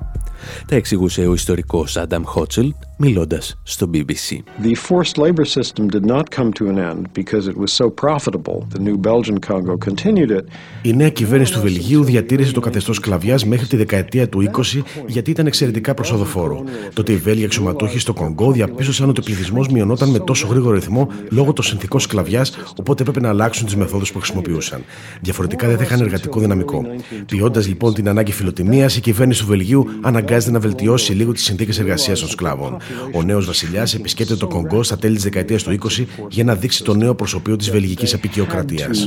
Τα 0.68 0.76
εξηγούσε 0.76 1.28
ο 1.28 1.34
ιστορικός 1.34 1.98
Άνταμ 1.98 2.24
Χότσελ 2.24 2.74
μιλώντας 2.98 3.60
στο 3.64 3.90
BBC. 3.94 4.64
The 4.64 4.76
forced 4.90 5.18
labor 5.18 5.46
system 5.46 5.90
did 5.90 6.06
not 6.06 6.24
come 6.38 6.52
to 6.60 6.68
an 6.68 6.78
end 6.78 7.02
because 7.14 7.48
it 7.48 7.58
was 7.58 7.72
so 7.82 7.90
profitable. 8.04 8.58
The 8.74 8.80
new 8.80 8.98
Belgian 8.98 9.40
Congo 9.50 9.78
continued 9.88 10.32
it. 10.32 10.46
Η 10.82 10.94
νέα 10.94 11.10
κυβέρνηση 11.10 11.54
του 11.54 11.62
Βελγίου 11.62 12.04
διατήρησε 12.04 12.52
το 12.52 12.60
καθεστώς 12.60 12.96
σκλαβιά 12.96 13.40
μέχρι 13.46 13.68
τη 13.68 13.76
δεκαετία 13.76 14.30
του 14.30 14.52
20 14.52 14.82
γιατί 15.08 15.32
ήταν 15.32 15.46
εξαιρετικά 15.46 15.94
προσοδοφόρο. 15.94 16.64
Τότε 16.94 17.12
οι 17.12 17.18
Βέλγοι 17.18 17.46
αξιωματούχοι 17.46 18.00
στο 18.00 18.14
Κονγκό 18.14 18.52
διαπίστωσαν 18.52 19.10
ότι 19.10 19.20
ο 19.20 19.24
πληθυσμός 19.24 19.68
μειωνόταν 19.68 20.10
με 20.10 20.20
τόσο 20.20 20.48
γρήγορο 20.48 20.74
ρυθμό 20.74 21.08
λόγω 21.30 21.54
των 21.54 21.64
συνθηκών 21.66 22.00
σκλαβιά, 22.00 22.46
οπότε 22.76 23.02
έπρεπε 23.02 23.20
να 23.20 23.30
αλλάξουν 23.30 23.66
τις 23.66 23.76
μεθόδους 23.76 24.12
που 24.12 24.20
χρησιμοποιούσαν. 24.20 24.84
Διαφορετικά 25.22 25.68
δεν 25.68 25.78
θα 25.78 25.84
είχαν 25.84 26.00
εργατικό 26.02 26.40
δυναμικό. 26.40 26.86
Ποιώντα 27.26 27.62
λοιπόν 27.62 27.94
την 27.94 28.10
ανάγκη 28.10 28.32
φιλοτιμίας, 28.32 28.98
η 28.98 29.02
κυβέρνηση 29.02 29.42
του 29.42 29.48
Βελγίου 29.48 29.88
αναγκάζεται 30.36 30.52
να 30.52 30.60
βελτιώσει 30.60 31.14
λίγο 31.14 31.32
τις 31.32 31.44
συνθήκες 31.44 31.80
εργασίας 31.80 32.20
των 32.20 32.30
σκλάβων. 32.30 32.78
Ο 33.14 33.24
νέος 33.24 33.46
βασιλιάς 33.46 33.94
επισκέπτεται 33.94 34.40
το 34.40 34.48
Κονγκό 34.48 34.84
στα 34.84 34.98
τέλη 34.98 35.16
της 35.16 35.24
δεκαετίας 35.24 35.64
του 35.64 35.72
20 35.72 36.06
για 36.30 36.44
να 36.44 36.56
δείξει 36.56 36.84
το 36.84 36.94
νέο 36.94 37.16
προσωπείο 37.16 37.56
της 37.56 37.70
βελγικής 37.70 38.14
απεικιοκρατίας. 38.14 39.04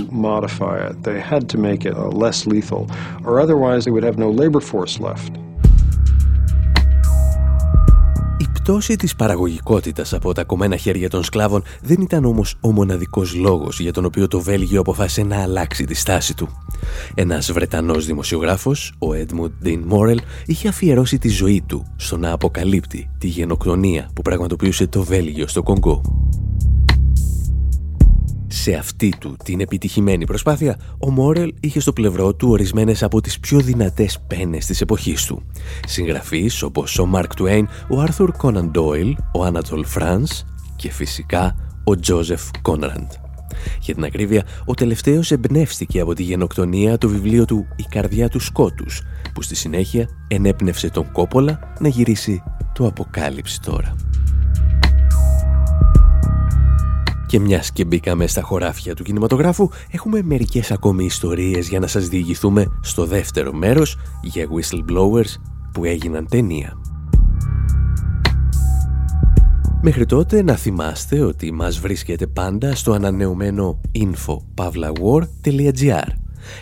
Η 4.76 5.47
πτώση 8.68 8.96
της 8.96 9.16
παραγωγικότητας 9.16 10.12
από 10.12 10.32
τα 10.32 10.44
κομμένα 10.44 10.76
χέρια 10.76 11.10
των 11.10 11.24
σκλάβων 11.24 11.62
δεν 11.82 12.00
ήταν 12.00 12.24
όμως 12.24 12.56
ο 12.60 12.72
μοναδικός 12.72 13.34
λόγος 13.34 13.80
για 13.80 13.92
τον 13.92 14.04
οποίο 14.04 14.28
το 14.28 14.40
Βέλγιο 14.40 14.80
αποφάσισε 14.80 15.22
να 15.22 15.42
αλλάξει 15.42 15.84
τη 15.84 15.94
στάση 15.94 16.36
του. 16.36 16.48
Ένας 17.14 17.52
Βρετανός 17.52 18.06
δημοσιογράφος, 18.06 18.92
ο 18.98 19.06
Edmund 19.12 19.66
Dean 19.66 19.80
Morel, 19.90 20.18
είχε 20.46 20.68
αφιερώσει 20.68 21.18
τη 21.18 21.28
ζωή 21.28 21.62
του 21.66 21.86
στο 21.96 22.16
να 22.16 22.32
αποκαλύπτει 22.32 23.10
τη 23.18 23.26
γενοκτονία 23.26 24.10
που 24.14 24.22
πραγματοποιούσε 24.22 24.86
το 24.86 25.02
Βέλγιο 25.02 25.46
στο 25.46 25.62
Κονγκό. 25.62 26.02
Σε 28.62 28.74
αυτή 28.74 29.12
του 29.18 29.36
την 29.44 29.60
επιτυχημένη 29.60 30.24
προσπάθεια, 30.24 30.78
ο 30.98 31.10
Μόρελ 31.10 31.54
είχε 31.60 31.80
στο 31.80 31.92
πλευρό 31.92 32.34
του 32.34 32.48
ορισμένες 32.48 33.02
από 33.02 33.20
τις 33.20 33.40
πιο 33.40 33.60
δυνατές 33.60 34.18
πένες 34.26 34.66
της 34.66 34.80
εποχής 34.80 35.24
του. 35.24 35.42
Συγγραφείς 35.86 36.62
όπως 36.62 36.98
ο 36.98 37.06
Μαρκ 37.06 37.34
Τουέιν, 37.34 37.68
ο 37.88 38.00
Άρθουρ 38.00 38.30
Κόναν 38.36 38.70
Ντόιλ, 38.70 39.16
ο 39.32 39.44
Άνατολ 39.44 39.84
Φρανς 39.84 40.44
και 40.76 40.90
φυσικά 40.90 41.56
ο 41.84 41.96
Τζόζεφ 41.96 42.42
Κόνραντ. 42.62 43.10
Για 43.80 43.94
την 43.94 44.04
ακρίβεια, 44.04 44.44
ο 44.64 44.74
τελευταίος 44.74 45.30
εμπνεύστηκε 45.30 46.00
από 46.00 46.14
τη 46.14 46.22
γενοκτονία 46.22 46.98
το 46.98 47.08
βιβλίο 47.08 47.44
του 47.44 47.66
«Η 47.76 47.84
καρδιά 47.88 48.28
του 48.28 48.40
σκότους», 48.40 49.02
που 49.34 49.42
στη 49.42 49.54
συνέχεια 49.54 50.08
ενέπνευσε 50.28 50.90
τον 50.90 51.12
Κόπολα 51.12 51.74
να 51.80 51.88
γυρίσει 51.88 52.42
το 52.74 52.86
αποκάλυψη 52.86 53.60
τώρα. 53.60 54.07
Και 57.28 57.40
μιας 57.40 57.72
και 57.72 57.84
μπήκαμε 57.84 58.26
στα 58.26 58.42
χωράφια 58.42 58.94
του 58.94 59.02
κινηματογράφου, 59.02 59.68
έχουμε 59.90 60.22
μερικές 60.22 60.70
ακόμη 60.70 61.04
ιστορίες 61.04 61.68
για 61.68 61.78
να 61.78 61.86
σας 61.86 62.08
διηγηθούμε 62.08 62.66
στο 62.80 63.06
δεύτερο 63.06 63.52
μέρος 63.52 63.96
για 64.22 64.46
whistleblowers 64.46 65.34
που 65.72 65.84
έγιναν 65.84 66.26
ταινία. 66.28 66.78
Μέχρι 69.82 70.06
τότε 70.06 70.42
να 70.42 70.56
θυμάστε 70.56 71.20
ότι 71.20 71.52
μας 71.52 71.78
βρίσκεται 71.78 72.26
πάντα 72.26 72.74
στο 72.74 72.92
ανανεωμένο 72.92 73.80
info.pavlawar.gr 73.98 76.08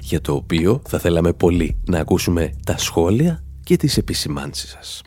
για 0.00 0.20
το 0.20 0.32
οποίο 0.32 0.82
θα 0.88 0.98
θέλαμε 0.98 1.32
πολύ 1.32 1.76
να 1.86 1.98
ακούσουμε 1.98 2.52
τα 2.64 2.78
σχόλια 2.78 3.44
και 3.62 3.76
τις 3.76 3.96
επισημάνσεις 3.96 4.70
σας. 4.70 5.02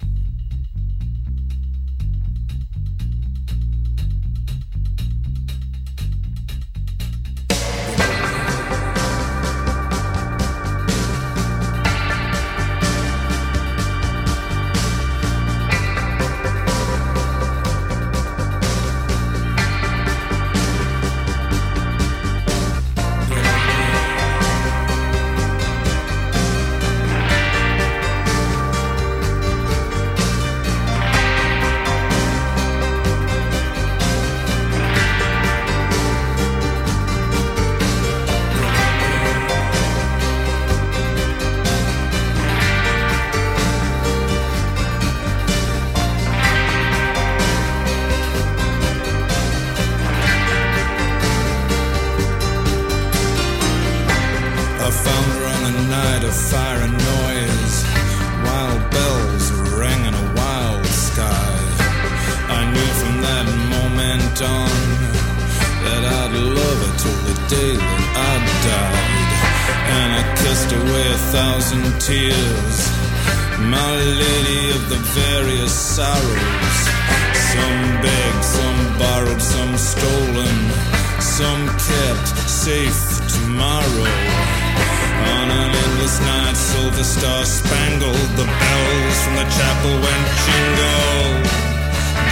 the 86.95 87.03
star 87.03 87.45
spangled, 87.45 88.15
the 88.37 88.45
bells 88.45 89.17
from 89.23 89.35
the 89.35 89.43
chapel 89.55 89.91
went 89.91 90.27
jingle, 90.45 91.43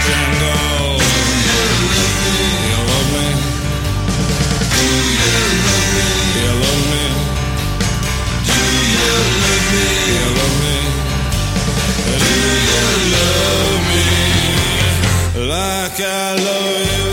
jangle. 0.04 0.98
Do 2.24 2.32
you 2.68 2.78
love 2.90 3.08
me? 3.14 3.26
You 6.36 6.50
love 6.62 6.82
me? 6.88 7.02
Do 8.46 8.58
you 8.58 8.94
love 9.04 9.24
me? 9.32 9.44
Do? 9.68 9.78
You 10.14 10.26
love 10.38 10.56
me? 10.64 10.76
Do 12.22 12.32
you 12.72 12.88
love 13.14 13.82
me? 13.90 14.06
Like 15.48 15.98
I 16.00 16.34
love 16.46 17.02
you. 17.02 17.07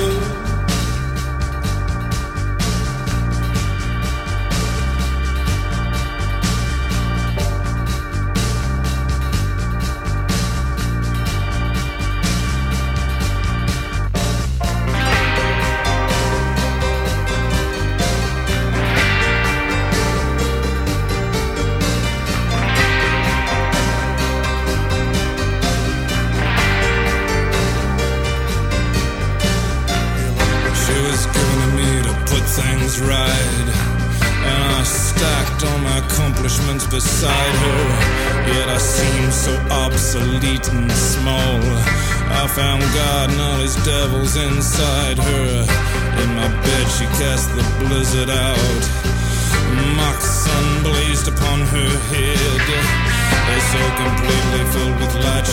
beside 36.46 37.56
her. 37.66 37.82
Yet 38.54 38.70
I 38.70 38.78
seem 38.78 39.32
so 39.32 39.54
obsolete 39.72 40.70
and 40.70 40.92
small. 40.92 41.60
I 42.30 42.46
found 42.48 42.84
God 42.94 43.32
and 43.32 43.42
all 43.42 43.58
his 43.58 43.76
devils 43.84 44.38
inside 44.38 45.18
her. 45.18 45.50
In 46.22 46.30
my 46.36 46.48
bed, 46.62 46.86
she 46.88 47.06
cast 47.18 47.50
the 47.56 47.66
blizzard 47.80 48.30
out. 48.30 48.84
Mock 49.98 50.22
sun 50.22 50.84
blazed 50.84 51.28
upon 51.28 51.62
her 51.62 51.92
head. 52.14 52.62
They're 53.48 53.68
so 53.74 53.84
completely 54.04 54.64
filled 54.74 54.98
with 55.02 55.16
light 55.26 55.48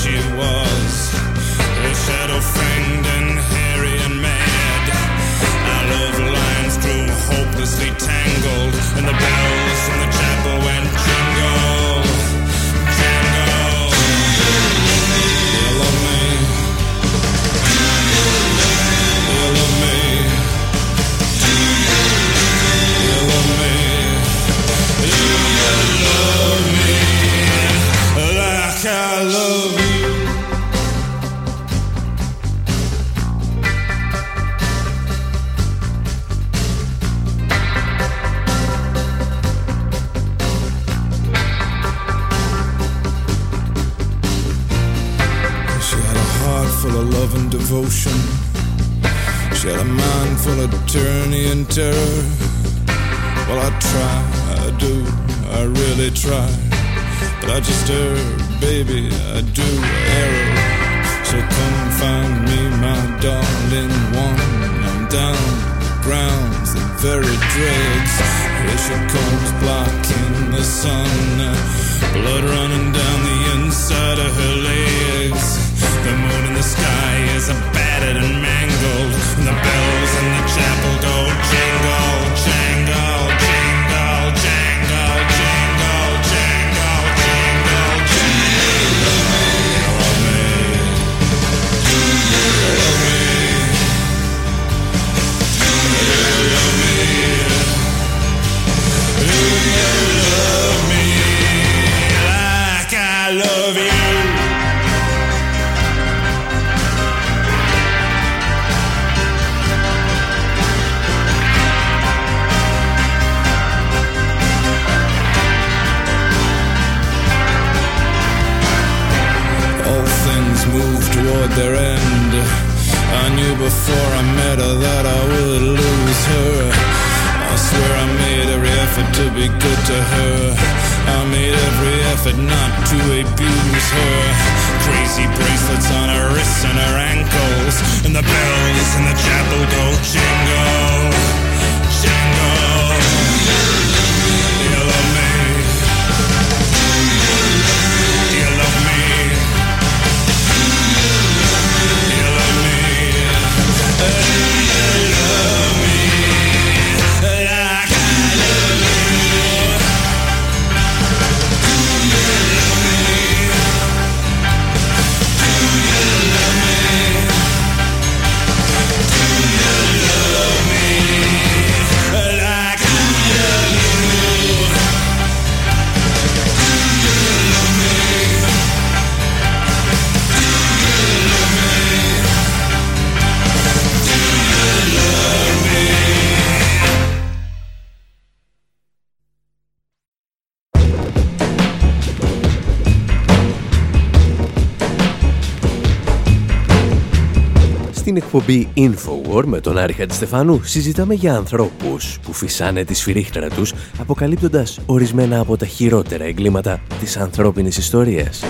εκπομπή 198.35 198.69
Infowar 198.77 199.45
με 199.45 199.61
τον 199.61 199.79
Άρη 199.79 199.93
Χατζηστεφάνου 199.93 200.63
συζητάμε 200.63 201.15
για 201.15 201.35
ανθρώπους 201.35 202.19
που 202.23 202.33
φυσάνε 202.33 202.85
τη 202.85 202.95
σφυρίχτρα 202.95 203.49
τους 203.49 203.73
αποκαλύπτοντας 203.99 204.81
ορισμένα 204.87 205.41
από 205.41 205.57
τα 205.57 205.67
χειρότερα 205.67 206.25
εγκλήματα 206.25 206.81
της 207.01 207.17
ανθρώπινης 207.17 207.77
ιστορίας. 207.77 208.45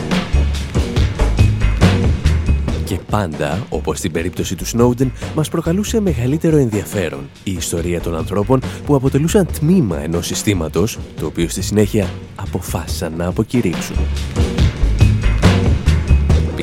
Και 2.85 2.99
πάντα, 3.11 3.67
όπως 3.69 3.99
στην 3.99 4.13
περίπτωση 4.13 4.55
του 4.55 4.67
Σνόουντεν, 4.67 5.13
μας 5.35 5.49
προκαλούσε 5.49 6.01
μεγαλύτερο 6.01 6.57
ενδιαφέρον 6.57 7.29
η 7.45 7.53
ιστορία 7.53 8.01
των 8.01 8.17
ανθρώπων 8.17 8.61
που 8.87 8.95
αποτελούσαν 8.95 9.47
τμήμα 9.47 10.03
ενός 10.03 10.27
συστήματος, 10.27 10.99
το 11.21 11.27
οποίο 11.27 11.49
στη 11.49 11.63
συνέχεια 11.63 12.11
αποφάσισαν 12.37 13.13
να 13.17 13.27
αποκηρύξουν. 13.27 13.97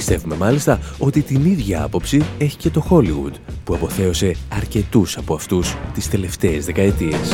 Πιστεύουμε 0.09 0.35
μάλιστα 0.35 0.79
ότι 0.97 1.21
την 1.21 1.45
ίδια 1.45 1.83
άποψη 1.83 2.23
έχει 2.37 2.57
και 2.57 2.69
το 2.69 2.85
Hollywood, 2.89 3.33
που 3.63 3.73
αποθέωσε 3.73 4.35
αρκετούς 4.49 5.17
από 5.17 5.33
αυτούς 5.33 5.75
τις 5.93 6.09
τελευταίες 6.09 6.65
δεκαετίες. 6.65 7.33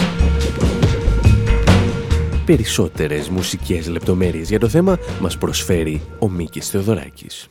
Περισσότερες 2.46 3.30
μουσικές 3.30 3.88
λεπτομέρειες 3.88 4.50
για 4.50 4.60
το 4.60 4.68
θέμα 4.68 4.98
μας 5.22 5.38
προσφέρει 5.38 6.02
ο 6.20 6.30
Μίκης 6.30 6.70
Θεοδωράκης. 6.70 7.50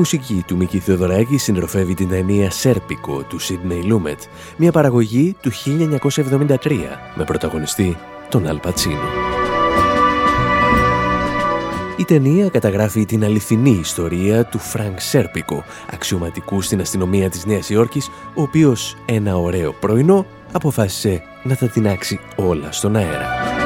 Μουσική 0.00 0.44
του 0.46 0.56
Μίκη 0.56 0.78
Θεοδωράκη 0.78 1.36
συντροφεύει 1.36 1.94
την 1.94 2.08
ταινία 2.08 2.50
«Σέρπικο» 2.50 3.22
του 3.22 3.38
Σίδνεϊ 3.38 3.82
Λούμετ, 3.82 4.20
μια 4.56 4.72
παραγωγή 4.72 5.36
του 5.40 5.50
1973 5.52 6.56
με 7.14 7.24
πρωταγωνιστή 7.24 7.96
τον 8.28 8.46
Αλ 8.46 8.58
Πατσίνο. 8.58 9.08
Η 11.96 12.04
ταινία 12.04 12.48
καταγράφει 12.48 13.04
την 13.04 13.24
αληθινή 13.24 13.78
ιστορία 13.80 14.44
του 14.44 14.58
Φρανκ 14.58 15.00
Σέρπικο, 15.00 15.64
αξιωματικού 15.92 16.60
στην 16.60 16.80
αστυνομία 16.80 17.30
της 17.30 17.44
Νέας 17.46 17.70
Υόρκης, 17.70 18.10
ο 18.34 18.42
οποίος 18.42 18.96
ένα 19.06 19.36
ωραίο 19.36 19.72
πρωινό 19.72 20.26
αποφάσισε 20.52 21.22
να 21.42 21.56
τα 21.56 21.68
τινάξει 21.68 22.20
όλα 22.36 22.72
στον 22.72 22.96
αέρα. 22.96 23.59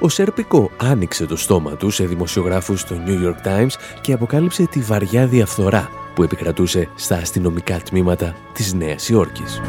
Ο 0.00 0.08
Σέρπικο 0.08 0.70
άνοιξε 0.76 1.26
το 1.26 1.36
στόμα 1.36 1.76
του 1.76 1.90
σε 1.90 2.04
δημοσιογράφους 2.04 2.80
στο 2.80 2.96
New 3.06 3.26
York 3.26 3.46
Times 3.46 3.72
και 4.00 4.12
αποκάλυψε 4.12 4.66
τη 4.66 4.80
βαριά 4.80 5.26
διαφθορά 5.26 5.90
που 6.14 6.22
επικρατούσε 6.22 6.88
στα 6.94 7.16
αστυνομικά 7.16 7.78
τμήματα 7.78 8.36
της 8.52 8.74
Νέας 8.74 9.08
Υόρκης. 9.08 9.60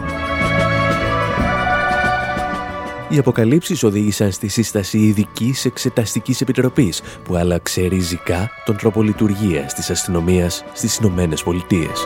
Οι 3.09 3.17
αποκαλύψεις 3.17 3.83
οδήγησαν 3.83 4.31
στη 4.31 4.47
σύσταση 4.47 4.97
ειδικής 4.97 5.65
εξεταστικής 5.65 6.41
επιτροπής 6.41 7.01
που 7.23 7.35
άλλαξε 7.35 7.81
ριζικά 7.81 8.49
τον 8.65 8.77
τρόπο 8.77 9.01
λειτουργίας 9.01 9.73
της 9.73 9.89
αστυνομίας 9.89 10.63
στις 10.73 10.97
Ηνωμένες 10.97 11.43
Πολιτείες. 11.43 12.05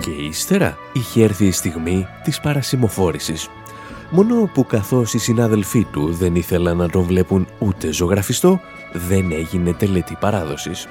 Και 0.00 0.10
ύστερα 0.10 0.78
είχε 0.92 1.22
έρθει 1.22 1.46
η 1.46 1.52
στιγμή 1.52 2.06
της 2.24 2.40
παρασημοφόρησης. 2.40 3.48
Μόνο 4.12 4.50
που 4.54 4.66
καθώς 4.66 5.14
οι 5.14 5.18
συνάδελφοί 5.18 5.84
του 5.84 6.12
δεν 6.12 6.34
ήθελαν 6.34 6.76
να 6.76 6.88
τον 6.88 7.02
βλέπουν 7.02 7.46
ούτε 7.58 7.92
ζωγραφιστό, 7.92 8.60
δεν 8.92 9.32
έγινε 9.32 9.72
τελετή 9.72 10.16
παράδοσης. 10.20 10.88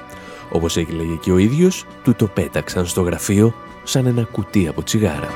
Όπως 0.52 0.76
έλεγε 0.76 1.14
και 1.20 1.32
ο 1.32 1.38
ίδιος, 1.38 1.86
του 2.02 2.14
το 2.14 2.26
πέταξαν 2.26 2.86
στο 2.86 3.02
γραφείο 3.02 3.54
σαν 3.82 4.06
ένα 4.06 4.22
κουτί 4.22 4.68
από 4.68 4.82
τσιγάρα. 4.82 5.28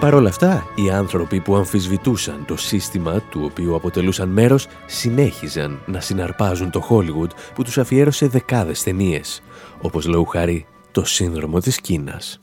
Παρ' 0.00 0.14
όλα 0.14 0.28
αυτά, 0.28 0.66
οι 0.74 0.90
άνθρωποι 0.90 1.40
που 1.40 1.56
αμφισβητούσαν 1.56 2.44
το 2.46 2.56
σύστημα 2.56 3.20
του 3.30 3.40
οποίου 3.44 3.74
αποτελούσαν 3.74 4.28
μέρος 4.28 4.66
συνέχιζαν 4.86 5.80
να 5.86 6.00
συναρπάζουν 6.00 6.70
το 6.70 6.86
Hollywood 6.90 7.30
που 7.54 7.62
τους 7.62 7.78
αφιέρωσε 7.78 8.26
δεκάδες 8.26 8.82
ταινίες, 8.82 9.42
όπως 9.80 10.06
λόγου 10.06 10.26
χάρη 10.26 10.66
το 10.90 11.04
σύνδρομο 11.04 11.60
της 11.60 11.80
Κίνας. 11.80 12.38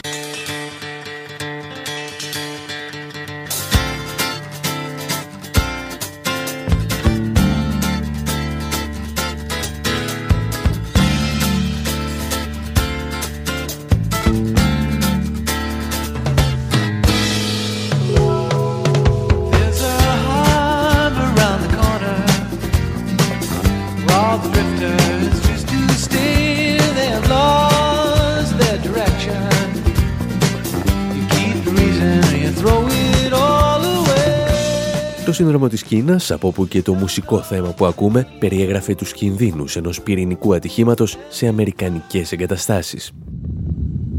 Σύνδρομο 35.41 35.67
της 35.67 35.83
Κίνας, 35.83 36.31
από 36.31 36.47
όπου 36.47 36.67
και 36.67 36.81
το 36.81 36.93
μουσικό 36.93 37.41
θέμα 37.41 37.73
που 37.73 37.85
ακούμε, 37.85 38.27
περιέγραφε 38.39 38.95
τους 38.95 39.13
κινδύνους 39.13 39.75
ενός 39.75 40.01
πυρηνικού 40.01 40.53
ατυχήματος 40.53 41.17
σε 41.29 41.47
αμερικανικές 41.47 42.31
εγκαταστάσεις. 42.31 43.11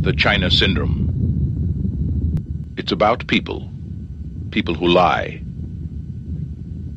The 0.02 0.08
China 0.08 0.48
Syndrome. 0.60 0.96
It's 2.80 2.92
about 2.98 3.16
people. 3.34 3.58
People 4.50 4.74
who 4.74 4.86
lie. 4.86 5.42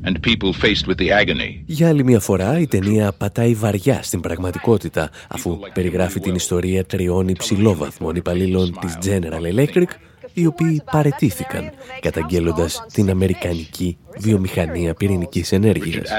And 0.08 0.16
people 0.22 0.54
faced 0.54 0.88
with 0.88 0.98
the 0.98 1.10
agony. 1.22 1.64
Για 1.66 1.88
άλλη 1.88 2.04
μια 2.04 2.20
φορά, 2.20 2.60
η 2.60 2.68
ταινία 2.68 3.14
πατάει 3.18 3.54
βαριά 3.54 4.04
στην 4.04 4.20
πραγματικότητα, 4.20 5.10
αφού 5.30 5.60
περιγράφει 5.74 6.20
την 6.20 6.36
ιστορία 6.36 6.86
τριών 6.86 7.28
υψηλόβαθμων 7.28 8.16
υπαλλήλων 8.16 8.78
της 8.82 8.98
General 9.06 9.56
Electric, 9.56 9.88
οι 10.36 10.46
οποίοι 10.46 10.82
παρετήθηκαν 10.92 11.72
καταγγέλλοντας 12.00 12.86
την 12.94 13.10
Αμερικανική 13.10 13.98
βιομηχανία 14.18 14.94
πυρηνικής 14.94 15.52
ενέργειας. 15.52 16.10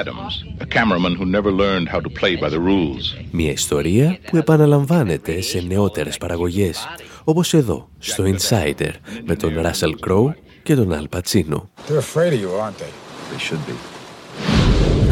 Μια 3.31 3.51
ιστορία 3.51 4.19
που 4.31 4.37
επαναλαμβάνεται 4.37 5.41
σε 5.41 5.65
νεότερες 5.67 6.19
παραγωγές, 6.19 6.87
όπως 7.25 7.55
εδώ, 7.55 7.89
στο 7.99 8.25
Insider, 8.27 8.91
με 9.25 9.37
τον 9.37 9.53
Russell 9.63 10.09
Crowe 10.09 10.35
και 10.63 10.75
τον 10.75 10.93
Al 10.93 11.19
Pacino. 11.19 11.69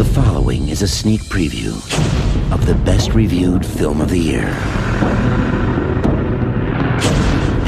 The 0.03 0.11
following 0.21 0.63
is 0.75 0.81
a 0.83 0.89
sneak 1.01 1.23
preview 1.35 1.73
of 2.57 2.61
the 2.71 2.77
best 2.91 3.09
reviewed 3.23 3.65
film 3.79 4.01
of 4.05 4.09
the 4.15 4.23
year. 4.31 4.49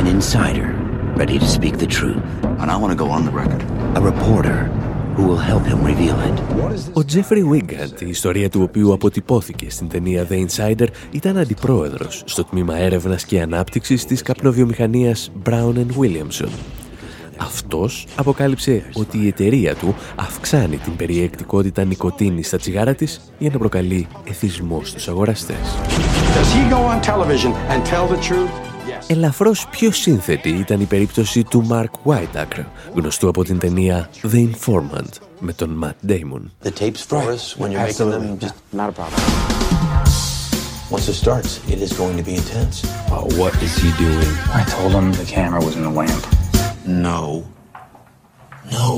An 0.01 0.07
insider 0.17 0.76
ready 1.17 1.39
to 1.39 1.49
speak 1.57 1.75
the 1.85 1.91
truth. 1.99 2.23
And 2.61 2.69
I 2.75 2.77
want 2.83 2.91
to 2.95 2.99
go 3.05 3.09
on 3.17 3.23
the 3.29 3.35
record. 3.43 3.63
A 4.01 4.03
reporter 4.13 4.59
who 5.17 5.23
will 5.29 5.43
help 5.51 5.65
him 5.71 5.79
reveal 5.93 6.17
it. 6.29 6.37
Ο 6.93 7.05
Τζέφρι 7.05 7.45
Wigand, 7.53 8.01
η 8.01 8.09
ιστορία 8.09 8.51
του 8.51 8.63
οποίου 8.63 8.93
αποτυπώθηκε 8.93 9.71
στην 9.71 9.89
ταινία 9.89 10.27
The 10.31 10.47
Insider, 10.47 10.87
ήταν 11.11 11.39
αντιπρόεδρος 11.39 12.23
στο 12.27 12.45
τμήμα 12.45 12.77
έρευνας 12.77 13.25
και 13.25 13.41
ανάπτυξης 13.41 14.05
της 14.05 14.23
καπνοβιομηχανίας 14.23 15.31
Brown 15.49 15.75
Williamson. 15.99 16.51
Αυτός 17.37 18.07
αποκάλυψε 18.17 18.83
ότι 18.95 19.19
η 19.19 19.27
εταιρεία 19.27 19.75
του 19.75 19.95
αυξάνει 20.17 20.77
την 20.77 20.97
περιεκτικότητα 20.97 21.85
νικοτίνης 21.85 22.47
στα 22.47 22.57
τσιγάρα 22.57 22.95
της 22.95 23.21
για 23.39 23.51
να 23.53 23.59
προκαλεί 23.59 24.07
εθισμό 24.29 24.81
στους 24.85 25.09
αγοραστές. 25.09 25.57
Does 26.37 26.53
he 26.57 26.75
go 26.75 26.81
on 26.93 27.01
television 27.01 27.53
and 27.73 27.85
tell 27.93 28.07
the 28.17 28.21
truth? 28.29 28.66
Ελαφρώς 29.09 29.67
πιο 29.71 29.93
σύνθετη 29.93 30.49
ήταν 30.49 30.81
η 30.81 30.85
περίπτωση 30.85 31.45
του 31.45 31.67
Mark 31.71 32.11
Whiteacre, 32.13 32.65
γνωστού 32.95 33.29
από 33.29 33.45
την 33.45 33.59
ταινία 33.59 34.09
The 34.23 34.49
Informant 34.51 35.11
με 35.41 35.53
τον 35.53 35.85
Matt 35.85 36.11
Damon. 36.11 36.69
The 36.69 36.71
tapes 36.71 37.03
for 37.09 37.23
us 37.35 37.57
when 37.59 37.71
you're 37.71 37.87
making 37.87 38.11
them 38.11 38.39
just 38.41 38.55
not 38.73 38.89
a 38.89 38.93
problem. 38.93 39.21
Once 40.97 41.09
it 41.13 41.17
starts, 41.25 41.51
it 41.73 41.79
is 41.87 41.93
going 42.03 42.17
to 42.21 42.27
be 42.31 42.35
intense. 42.43 42.77
Uh, 42.85 43.41
what 43.41 43.55
is 43.67 43.75
he 43.83 43.91
doing? 44.07 44.33
I 44.61 44.63
told 44.75 44.91
him 44.99 45.07
the 45.23 45.29
camera 45.37 45.61
was 45.67 45.75
in 45.79 45.83
the 45.89 45.95
lamp. 46.03 46.25
No. 47.07 47.23
No. 48.77 48.89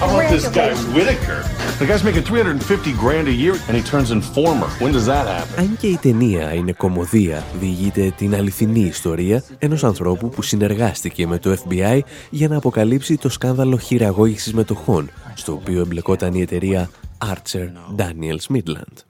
How 0.00 0.08
about 0.10 0.28
this 0.34 0.46
guy, 0.48 0.72
Whitaker? 0.94 1.40
The 1.78 1.86
guy's 1.86 2.04
making 2.04 2.24
350 2.24 2.92
grand 2.92 3.28
a 3.28 3.32
year 3.32 3.54
and 3.66 3.74
he 3.78 3.82
turns 3.82 4.10
informer. 4.10 4.68
When 4.78 4.92
does 4.92 5.06
that 5.06 5.26
happen? 5.26 5.58
Αν 5.58 5.76
και 5.76 5.86
η 5.86 5.96
ταινία 5.96 6.54
είναι 6.54 6.72
κομμωδία, 6.72 7.44
διηγείται 7.60 8.12
την 8.16 8.34
αληθινή 8.34 8.80
ιστορία 8.80 9.42
ενός 9.58 9.84
ανθρώπου 9.84 10.28
που 10.28 10.42
συνεργάστηκε 10.42 11.26
με 11.26 11.38
το 11.38 11.56
FBI 11.64 12.00
για 12.30 12.48
να 12.48 12.56
αποκαλύψει 12.56 13.16
το 13.16 13.28
σκάνδαλο 13.28 13.78
χειραγώγησης 13.78 14.52
μετοχών, 14.52 15.10
στο 15.34 15.52
οποίο 15.52 15.80
εμπλεκόταν 15.80 16.34
η 16.34 16.40
εταιρεία 16.40 16.90
Archer 17.18 17.68
Daniels 17.96 18.56
Midland. 18.56 19.04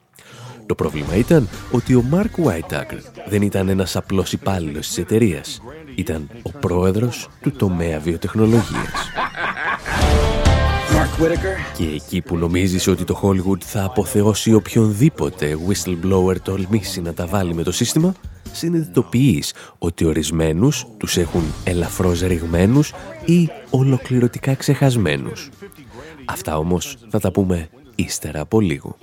Το 0.66 0.74
πρόβλημα 0.74 1.16
ήταν 1.16 1.48
ότι 1.70 1.94
ο 1.94 2.04
Mark 2.12 2.46
Whiteacre 2.46 3.00
δεν 3.28 3.42
ήταν 3.42 3.68
ένας 3.68 3.96
απλός 3.96 4.32
υπάλληλος 4.32 4.86
της 4.86 4.98
εταιρείας. 4.98 5.60
Ήταν 5.94 6.28
ο 6.42 6.50
πρόεδρος 6.50 7.28
του 7.42 7.52
τομέα 7.52 7.98
βιοτεχνολογίας. 7.98 9.10
Και 11.76 11.84
εκεί 11.94 12.20
που 12.20 12.36
νομίζεις 12.36 12.86
ότι 12.86 13.04
το 13.04 13.20
Hollywood 13.22 13.60
θα 13.60 13.84
αποθεώσει 13.84 14.54
οποιονδήποτε 14.54 15.58
whistleblower 15.68 16.36
τολμήσει 16.42 17.00
να 17.00 17.14
τα 17.14 17.26
βάλει 17.26 17.54
με 17.54 17.62
το 17.62 17.72
σύστημα, 17.72 18.14
συνειδητοποιείς 18.52 19.54
ότι 19.78 20.04
ορισμένους 20.04 20.86
τους 20.98 21.16
έχουν 21.16 21.42
ελαφρώς 21.64 22.20
ρηγμένους 22.20 22.92
ή 23.24 23.48
ολοκληρωτικά 23.70 24.54
ξεχασμένους. 24.54 25.48
Αυτά 26.24 26.58
όμως 26.58 26.96
θα 27.10 27.20
τα 27.20 27.30
πούμε 27.30 27.68
ύστερα 27.94 28.40
από 28.40 28.60
λίγο. 28.60 28.96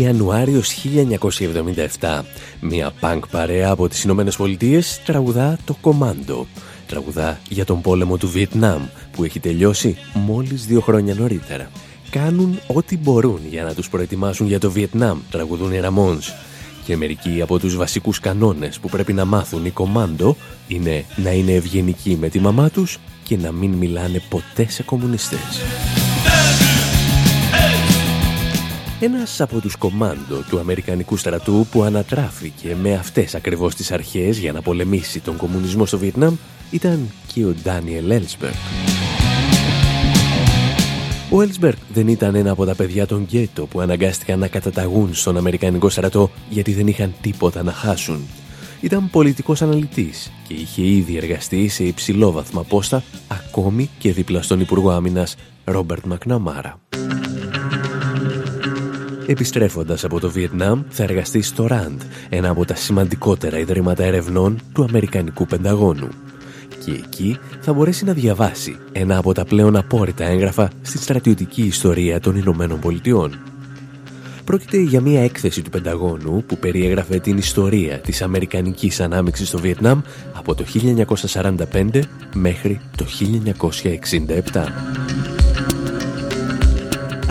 Ιανουάριος 0.00 0.74
1977, 2.00 2.20
μια 2.60 2.92
πανκ 3.00 3.26
παρέα 3.26 3.70
από 3.70 3.88
τις 3.88 4.02
Ηνωμένες 4.04 4.36
Πολιτείες 4.36 5.00
τραγουδά 5.04 5.58
το 5.64 5.76
«Κομάντο». 5.80 6.46
Τραγουδά 6.86 7.40
για 7.48 7.64
τον 7.64 7.80
πόλεμο 7.80 8.16
του 8.16 8.28
Βιετνάμ 8.28 8.82
που 9.12 9.24
έχει 9.24 9.40
τελειώσει 9.40 9.96
μόλις 10.14 10.66
δύο 10.66 10.80
χρόνια 10.80 11.14
νωρίτερα. 11.14 11.70
Κάνουν 12.10 12.58
ό,τι 12.66 12.96
μπορούν 12.96 13.40
για 13.50 13.64
να 13.64 13.74
τους 13.74 13.88
προετοιμάσουν 13.88 14.46
για 14.46 14.60
το 14.60 14.70
Βιετνάμ, 14.70 15.18
τραγουδούν 15.30 15.72
οι 15.72 15.80
Ραμόνς. 15.80 16.32
Και 16.84 16.96
μερικοί 16.96 17.42
από 17.42 17.58
τους 17.58 17.76
βασικούς 17.76 18.20
κανόνες 18.20 18.78
που 18.78 18.88
πρέπει 18.88 19.12
να 19.12 19.24
μάθουν 19.24 19.64
οι 19.64 19.70
κομάντο 19.70 20.36
είναι 20.68 21.04
να 21.16 21.30
είναι 21.30 21.52
ευγενικοί 21.52 22.16
με 22.20 22.28
τη 22.28 22.38
μαμά 22.38 22.70
τους 22.70 22.98
και 23.22 23.36
να 23.36 23.52
μην 23.52 23.70
μιλάνε 23.70 24.22
ποτέ 24.28 24.66
σε 24.70 24.82
κομμουνιστές. 24.82 25.62
Ένας 29.04 29.40
από 29.40 29.60
τους 29.60 29.76
κομάντο 29.76 30.42
του 30.48 30.58
Αμερικανικού 30.58 31.16
στρατού 31.16 31.66
που 31.70 31.82
ανατράφηκε 31.82 32.76
με 32.82 32.94
αυτές 32.94 33.34
ακριβώς 33.34 33.74
τις 33.74 33.92
αρχές 33.92 34.38
για 34.38 34.52
να 34.52 34.62
πολεμήσει 34.62 35.20
τον 35.20 35.36
κομμουνισμό 35.36 35.86
στο 35.86 35.98
Βιετνάμ 35.98 36.34
ήταν 36.70 37.10
και 37.26 37.44
ο 37.44 37.54
Ντάνιελ 37.62 38.10
Έλσμπεργκ. 38.10 38.54
Ο 41.30 41.42
Έλσμπεργκ 41.42 41.76
δεν 41.92 42.08
ήταν 42.08 42.34
ένα 42.34 42.50
από 42.50 42.64
τα 42.64 42.74
παιδιά 42.74 43.06
των 43.06 43.22
γκέτο 43.22 43.66
που 43.66 43.80
αναγκάστηκαν 43.80 44.38
να 44.38 44.48
καταταγούν 44.48 45.14
στον 45.14 45.36
Αμερικανικό 45.36 45.88
στρατό 45.88 46.30
γιατί 46.48 46.72
δεν 46.72 46.86
είχαν 46.86 47.14
τίποτα 47.20 47.62
να 47.62 47.72
χάσουν. 47.72 48.26
Ήταν 48.80 49.10
πολιτικός 49.10 49.62
αναλυτής 49.62 50.32
και 50.48 50.54
είχε 50.54 50.82
ήδη 50.82 51.16
εργαστεί 51.16 51.68
σε 51.68 51.84
υψηλόβαθμα 51.84 52.62
πόστα 52.62 53.02
ακόμη 53.28 53.90
και 53.98 54.12
δίπλα 54.12 54.42
στον 54.42 54.60
Υπουργό 54.60 54.90
Άμυνας 54.90 55.36
Ρόμπερτ 55.64 56.04
Μακναμάρα. 56.04 56.80
Επιστρέφοντας 59.26 60.04
από 60.04 60.20
το 60.20 60.30
Βιετνάμ, 60.30 60.82
θα 60.88 61.02
εργαστεί 61.02 61.42
στο 61.42 61.66
RAND, 61.70 61.96
ένα 62.28 62.48
από 62.48 62.64
τα 62.64 62.74
σημαντικότερα 62.74 63.58
ιδρύματα 63.58 64.04
ερευνών 64.04 64.60
του 64.72 64.84
Αμερικανικού 64.88 65.46
Πενταγώνου. 65.46 66.08
Και 66.84 66.90
εκεί 66.90 67.38
θα 67.60 67.72
μπορέσει 67.72 68.04
να 68.04 68.12
διαβάσει 68.12 68.76
ένα 68.92 69.16
από 69.16 69.32
τα 69.32 69.44
πλέον 69.44 69.76
απόρριτα 69.76 70.24
έγγραφα 70.24 70.70
στη 70.82 70.98
στρατιωτική 70.98 71.62
ιστορία 71.62 72.20
των 72.20 72.36
Ηνωμένων 72.36 72.78
Πολιτειών. 72.78 73.38
Πρόκειται 74.44 74.76
για 74.76 75.00
μια 75.00 75.22
έκθεση 75.22 75.62
του 75.62 75.70
Πενταγώνου 75.70 76.44
που 76.46 76.58
περιέγραφε 76.58 77.18
την 77.18 77.38
ιστορία 77.38 77.98
της 77.98 78.22
Αμερικανικής 78.22 79.00
ανάμειξης 79.00 79.48
στο 79.48 79.58
Βιετνάμ 79.58 80.00
από 80.32 80.54
το 80.54 80.64
1945 81.32 82.00
μέχρι 82.34 82.80
το 82.96 83.06
1967. 84.52 85.21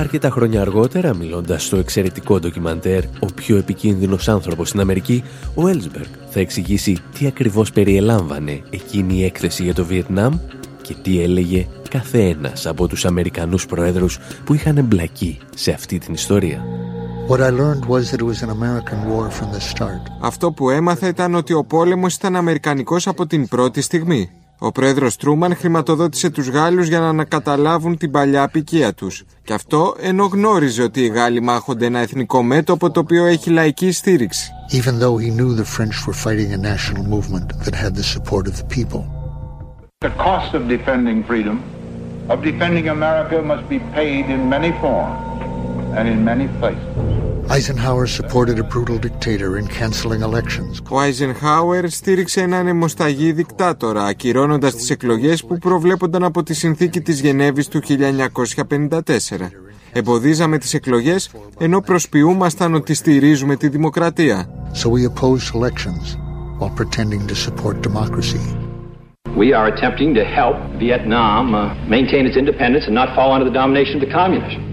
Αρκετά 0.02 0.30
χρόνια 0.30 0.62
αργότερα, 0.62 1.16
μιλώντας 1.16 1.66
στο 1.66 1.78
εξαιρετικό 1.78 2.40
ντοκιμαντέρ 2.40 3.04
«Ο 3.04 3.26
πιο 3.36 3.58
επικίνδυνος 3.58 4.30
άνθρωπος 4.30 4.68
στην 4.68 4.80
Αμερική», 4.80 5.24
ο 5.56 5.68
Έλσμπεργκ 5.68 6.12
θα 6.30 6.40
εξηγήσει 6.40 6.98
τι 7.18 7.28
ακριβώς 7.28 7.72
περιελάμβανε 7.72 8.62
εκείνη 8.70 9.18
η 9.18 9.24
έκθεση 9.24 9.64
για 9.64 9.74
το 9.74 9.86
Βιετνάμ 9.86 10.38
και 10.82 10.96
τι 11.02 11.22
έλεγε 11.22 11.68
κάθε 11.90 12.20
ένας 12.20 12.66
από 12.66 12.88
τους 12.88 13.06
Αμερικανούς 13.06 13.66
προέδρους 13.66 14.20
που 14.44 14.54
είχαν 14.54 14.78
εμπλακεί 14.78 15.40
σε 15.56 15.72
αυτή 15.72 15.98
την 15.98 16.14
ιστορία. 16.14 16.64
Αυτό 20.22 20.52
που 20.52 20.70
έμαθα 20.70 21.08
ήταν 21.08 21.36
ότι 21.36 21.54
ο 21.54 21.64
πόλεμος 21.64 22.16
ήταν 22.16 22.36
αμερικανικός 22.36 23.08
από 23.08 23.28
την 23.28 23.48
πρώτη 23.48 23.82
στιγμή. 23.82 24.30
Ο 24.64 24.72
πρόεδρος 24.72 25.16
Τρούμαν 25.16 25.56
χρηματοδότησε 25.56 26.30
τους 26.30 26.50
Γάλλους 26.50 26.88
για 26.88 27.00
να 27.00 27.08
ανακαταλάβουν 27.08 27.98
την 27.98 28.12
παλιά 28.12 28.44
απικία 28.44 28.94
τους. 28.94 29.24
Και 29.44 29.54
αυτό 29.54 29.96
ενώ 30.00 30.26
γνώριζε 30.26 30.84
ότι 30.84 31.02
οι 31.02 31.08
Γάλλοι 31.08 31.42
μάχονται 31.42 31.86
ένα 31.86 32.00
εθνικό 32.00 32.44
μέτωπο 32.44 32.92
το 32.92 33.00
οποίο 33.00 33.26
έχει 33.26 33.50
λαϊκή 33.50 33.92
στήριξη. 33.92 34.52
Even 34.72 35.00
though 35.00 35.18
he 35.18 35.30
knew 35.38 35.56
the 35.62 35.66
French 35.78 35.98
were 36.08 36.18
fighting 36.26 36.52
a 36.54 36.62
national 36.74 37.04
movement 37.16 37.48
that 37.64 37.76
had 37.84 37.96
the 37.96 38.08
support 38.16 38.44
of 38.48 38.56
the 38.62 38.68
people. 38.78 39.02
The 40.08 40.14
cost 40.28 40.54
of 40.58 40.62
defending 40.76 41.18
freedom, 41.30 41.58
of 42.34 42.38
defending 42.52 42.86
America 42.98 43.38
must 43.52 43.66
be 43.74 43.80
paid 43.98 44.24
in 44.36 44.42
many 44.56 44.72
forms 44.82 45.18
and 45.98 46.06
in 46.14 46.20
many 46.32 46.48
places. 46.60 47.31
Eisenhower 47.58 48.08
supported 48.08 48.58
a 48.60 48.64
brutal 48.64 48.98
dictator 48.98 49.58
in 49.58 49.68
canceling 49.68 50.22
elections. 50.22 50.82
Ο 50.90 51.02
Eisenhower 51.02 51.84
στήριξε 51.88 52.42
έναν 52.42 52.68
αιμοσταγή 52.68 53.32
δικτάτορα, 53.32 54.04
ακυρώνοντας 54.04 54.76
τις 54.76 54.90
εκλογές 54.90 55.46
που 55.46 55.58
προβλέπονταν 55.58 56.24
από 56.24 56.44
τη 56.44 56.54
συνθήκη 56.54 57.02
της 57.02 57.22
Γενέβης 57.22 57.68
του 57.68 57.82
1954. 57.82 59.52
Εμποδίζαμε 59.94 60.58
τις 60.58 60.74
εκλογές, 60.74 61.32
ενώ 61.60 61.82
προσποιούμασταν 61.82 62.74
ότι 62.74 62.94
στηρίζουμε 62.94 63.56
τη 63.56 63.68
δημοκρατία. 63.68 64.48
So 64.74 64.90
we 64.90 65.06
opposed 65.14 65.54
elections 65.54 66.18
while 66.60 66.74
pretending 66.82 67.28
to 67.28 67.36
support 67.36 67.82
democracy. 67.82 68.44
We 69.38 69.54
are 69.58 69.68
attempting 69.74 70.14
to 70.20 70.24
help 70.40 70.56
Vietnam 70.86 71.44
uh, 71.54 71.62
maintain 71.96 72.24
its 72.30 72.38
independence 72.44 72.86
and 72.88 72.96
not 73.02 73.10
fall 73.16 73.30
under 73.36 73.48
the 73.50 73.58
domination 73.62 73.96
of 74.00 74.04
the 74.08 74.14
communists. 74.22 74.71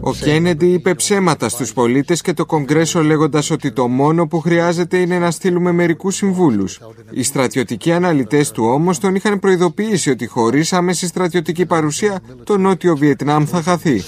Ο 0.00 0.12
Κέννεντι 0.12 0.66
είπε 0.66 0.94
ψέματα 0.94 1.48
στους 1.48 1.72
πολίτες 1.72 2.20
και 2.20 2.32
το 2.32 2.46
Κογκρέσο 2.46 3.02
λέγοντας 3.02 3.50
ότι 3.50 3.72
το 3.72 3.88
μόνο 3.88 4.26
που 4.26 4.40
χρειάζεται 4.40 4.96
είναι 4.96 5.18
να 5.18 5.30
στείλουμε 5.30 5.72
μερικούς 5.72 6.14
συμβούλους. 6.14 6.80
Οι 7.10 7.22
στρατιωτικοί 7.22 7.92
αναλυτές 7.92 8.50
του 8.50 8.64
όμως 8.64 8.98
τον 8.98 9.14
είχαν 9.14 9.38
προειδοποιήσει 9.38 10.10
ότι 10.10 10.26
χωρίς 10.26 10.72
άμεση 10.72 11.06
στρατιωτική 11.06 11.66
παρουσία 11.66 12.20
το 12.44 12.58
Νότιο 12.58 12.96
Βιετνάμ 12.96 13.44
θα 13.44 13.62
χαθεί. 13.62 14.02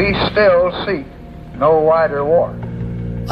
We 0.00 0.06
still 0.30 0.62
seek 0.84 1.06
no 1.64 1.70
wider 1.90 2.24
war. 2.24 2.50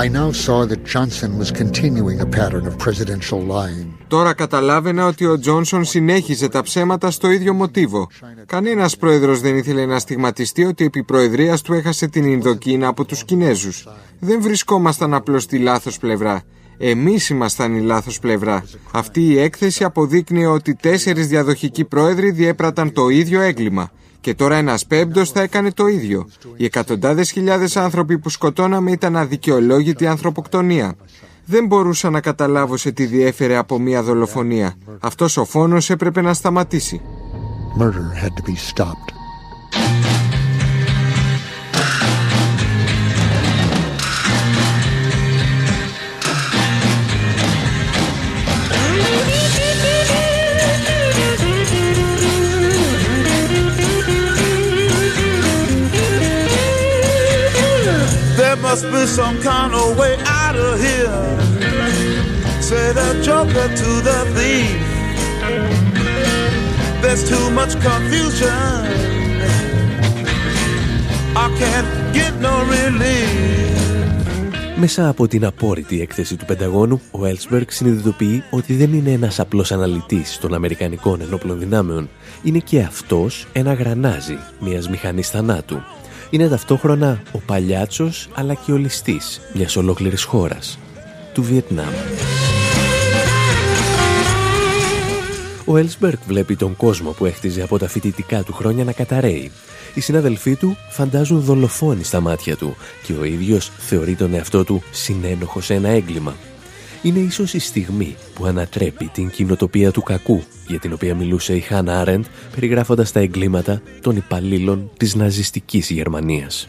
I 0.05 0.09
now 0.09 0.31
saw 0.33 0.64
that 0.64 0.85
Johnson 0.85 1.37
was 1.37 1.51
continuing 1.51 2.20
a 2.20 2.27
pattern 2.27 2.66
of 2.66 2.79
presidential 2.79 3.40
lying. 3.40 3.91
Τώρα 4.12 4.33
καταλάβαινα 4.33 5.07
ότι 5.07 5.27
ο 5.27 5.38
Τζόνσον 5.38 5.85
συνέχιζε 5.85 6.48
τα 6.48 6.62
ψέματα 6.62 7.11
στο 7.11 7.31
ίδιο 7.31 7.53
μοτίβο. 7.55 8.09
Κανένας 8.46 8.96
πρόεδρος 8.96 9.40
δεν 9.40 9.57
ήθελε 9.57 9.87
να 9.87 9.98
στιγματιστεί 9.98 10.64
ότι 10.64 10.85
επί 10.85 11.03
προεδρίας 11.03 11.62
του 11.62 11.72
έχασε 11.72 12.07
την 12.07 12.25
Ινδοκίνα 12.25 12.89
από 12.89 13.05
τους 13.05 13.24
Κινέζους. 13.24 13.89
Δεν 14.20 14.43
βρισκόμασταν 14.43 15.14
απλώς 15.14 15.43
στη 15.43 15.59
λάθος 15.59 15.99
πλευρά. 15.99 16.43
Εμείς 16.78 17.28
ήμασταν 17.28 17.74
η 17.76 17.80
λάθος 17.80 18.18
πλευρά. 18.18 18.64
Αυτή 18.91 19.20
η 19.20 19.39
έκθεση 19.39 19.84
αποδείκνυε 19.84 20.47
ότι 20.47 20.74
τέσσερις 20.74 21.26
διαδοχικοί 21.26 21.84
πρόεδροι 21.84 22.30
διέπραταν 22.30 22.93
το 22.93 23.09
ίδιο 23.09 23.41
έγκλημα. 23.41 23.91
Και 24.20 24.34
τώρα 24.34 24.57
ένας 24.57 24.87
πέμπτος 24.87 25.30
θα 25.30 25.43
έκανε 25.43 25.72
το 25.72 25.87
ίδιο. 25.87 26.28
Οι 26.57 26.64
εκατοντάδες 26.64 27.30
χιλιάδες 27.30 27.76
άνθρωποι 27.76 28.18
που 28.18 28.28
σκοτώναμε 28.28 28.91
ήταν 28.91 29.16
αδικαιολόγητη 29.16 30.07
ανθρωποκτονία. 30.07 30.95
Δεν 31.45 31.66
μπορούσα 31.66 32.11
να 32.11 32.20
καταλάβω 32.20 32.76
σε 32.76 32.90
τι 32.90 33.05
διέφερε 33.05 33.57
από 33.57 33.78
μια 33.78 34.03
δολοφονία. 34.03 34.74
Αυτός 35.01 35.36
ο 35.36 35.45
φόνος 35.45 35.90
έπρεπε 35.90 36.20
να 36.20 36.34
σταματήσει. 36.34 37.01
Murder 37.78 38.12
had 38.22 38.36
to 38.36 38.43
be 38.43 38.55
stopped. 38.55 39.12
There 58.36 58.57
must 58.57 58.84
be 58.95 59.07
some 59.07 59.36
kind 59.43 59.72
of 59.74 59.99
way 59.99 60.14
out 60.73 60.79
of 60.79 60.85
here. 60.89 62.62
Say 62.68 62.87
the 63.01 63.09
joker 63.29 63.66
to 63.81 63.91
the 64.09 64.18
thief. 64.35 64.81
There's 67.03 67.23
too 67.33 67.47
much 67.59 67.73
confusion. 67.89 68.81
I 71.45 71.47
can't 71.61 71.91
get 72.16 72.33
no 72.41 72.55
relief. 72.75 73.70
Μέσα 74.77 75.09
από 75.09 75.29
την 75.29 75.45
απόρριτη 75.45 76.01
έκθεση 76.01 76.37
του 76.37 76.45
Πενταγώνου, 76.45 77.01
ο 77.11 77.27
Έλσμπεργκ 77.27 77.66
συνειδητοποιεί 77.70 78.43
ότι 78.51 78.75
δεν 78.75 78.93
είναι 78.93 79.11
ένας 79.11 79.41
απλός 79.41 79.73
αναλυτής 79.73 80.39
των 80.39 80.55
Αμερικανικών 80.55 81.20
ενόπλων 81.20 81.59
δυνάμεων. 81.59 82.09
Είναι 82.43 82.59
και 82.59 82.81
αυτός 82.81 83.47
ένα 83.53 83.73
γρανάζι 83.73 84.39
μιας 84.61 84.89
μηχανής 84.89 85.31
θανάτου 85.31 85.83
είναι 86.33 86.49
ταυτόχρονα 86.49 87.22
ο 87.33 87.39
παλιάτσος 87.39 88.28
αλλά 88.35 88.55
και 88.55 88.72
ο 88.72 88.76
ληστής 88.76 89.41
μιας 89.55 89.76
ολόκληρης 89.76 90.22
χώρας, 90.22 90.78
του 91.33 91.43
Βιετνάμ. 91.43 91.93
Ο 95.64 95.76
Έλσμπερκ 95.76 96.18
βλέπει 96.26 96.57
τον 96.57 96.76
κόσμο 96.76 97.11
που 97.11 97.24
έχτιζε 97.24 97.62
από 97.62 97.78
τα 97.78 97.89
φοιτητικά 97.89 98.43
του 98.43 98.53
χρόνια 98.53 98.85
να 98.85 98.93
καταραίει. 98.93 99.51
Οι 99.95 100.01
συναδελφοί 100.01 100.57
του 100.57 100.76
φαντάζουν 100.91 101.41
δολοφόνοι 101.41 102.05
στα 102.05 102.20
μάτια 102.20 102.57
του 102.57 102.76
και 103.03 103.12
ο 103.12 103.24
ίδιος 103.24 103.70
θεωρεί 103.78 104.14
τον 104.14 104.35
εαυτό 104.35 104.64
του 104.64 104.83
συνένοχο 104.91 105.61
σε 105.61 105.74
ένα 105.74 105.89
έγκλημα. 105.89 106.35
Είναι 107.03 107.18
ίσως 107.18 107.55
η 107.55 107.59
στιγμή 107.59 108.16
που 108.34 108.44
ανατρέπει 108.44 109.07
την 109.07 109.30
κοινοτοπία 109.30 109.90
του 109.90 110.03
κακού 110.03 110.42
για 110.66 110.78
την 110.78 110.92
οποία 110.92 111.14
μιλούσε 111.14 111.55
η 111.55 111.61
Χάνα 111.61 112.00
Άρεντ 112.00 112.24
περιγράφοντας 112.55 113.12
τα 113.12 113.20
εγκλήματα 113.20 113.82
των 114.00 114.16
υπαλλήλων 114.16 114.90
της 114.96 115.14
ναζιστικής 115.14 115.90
Γερμανίας. 115.90 116.68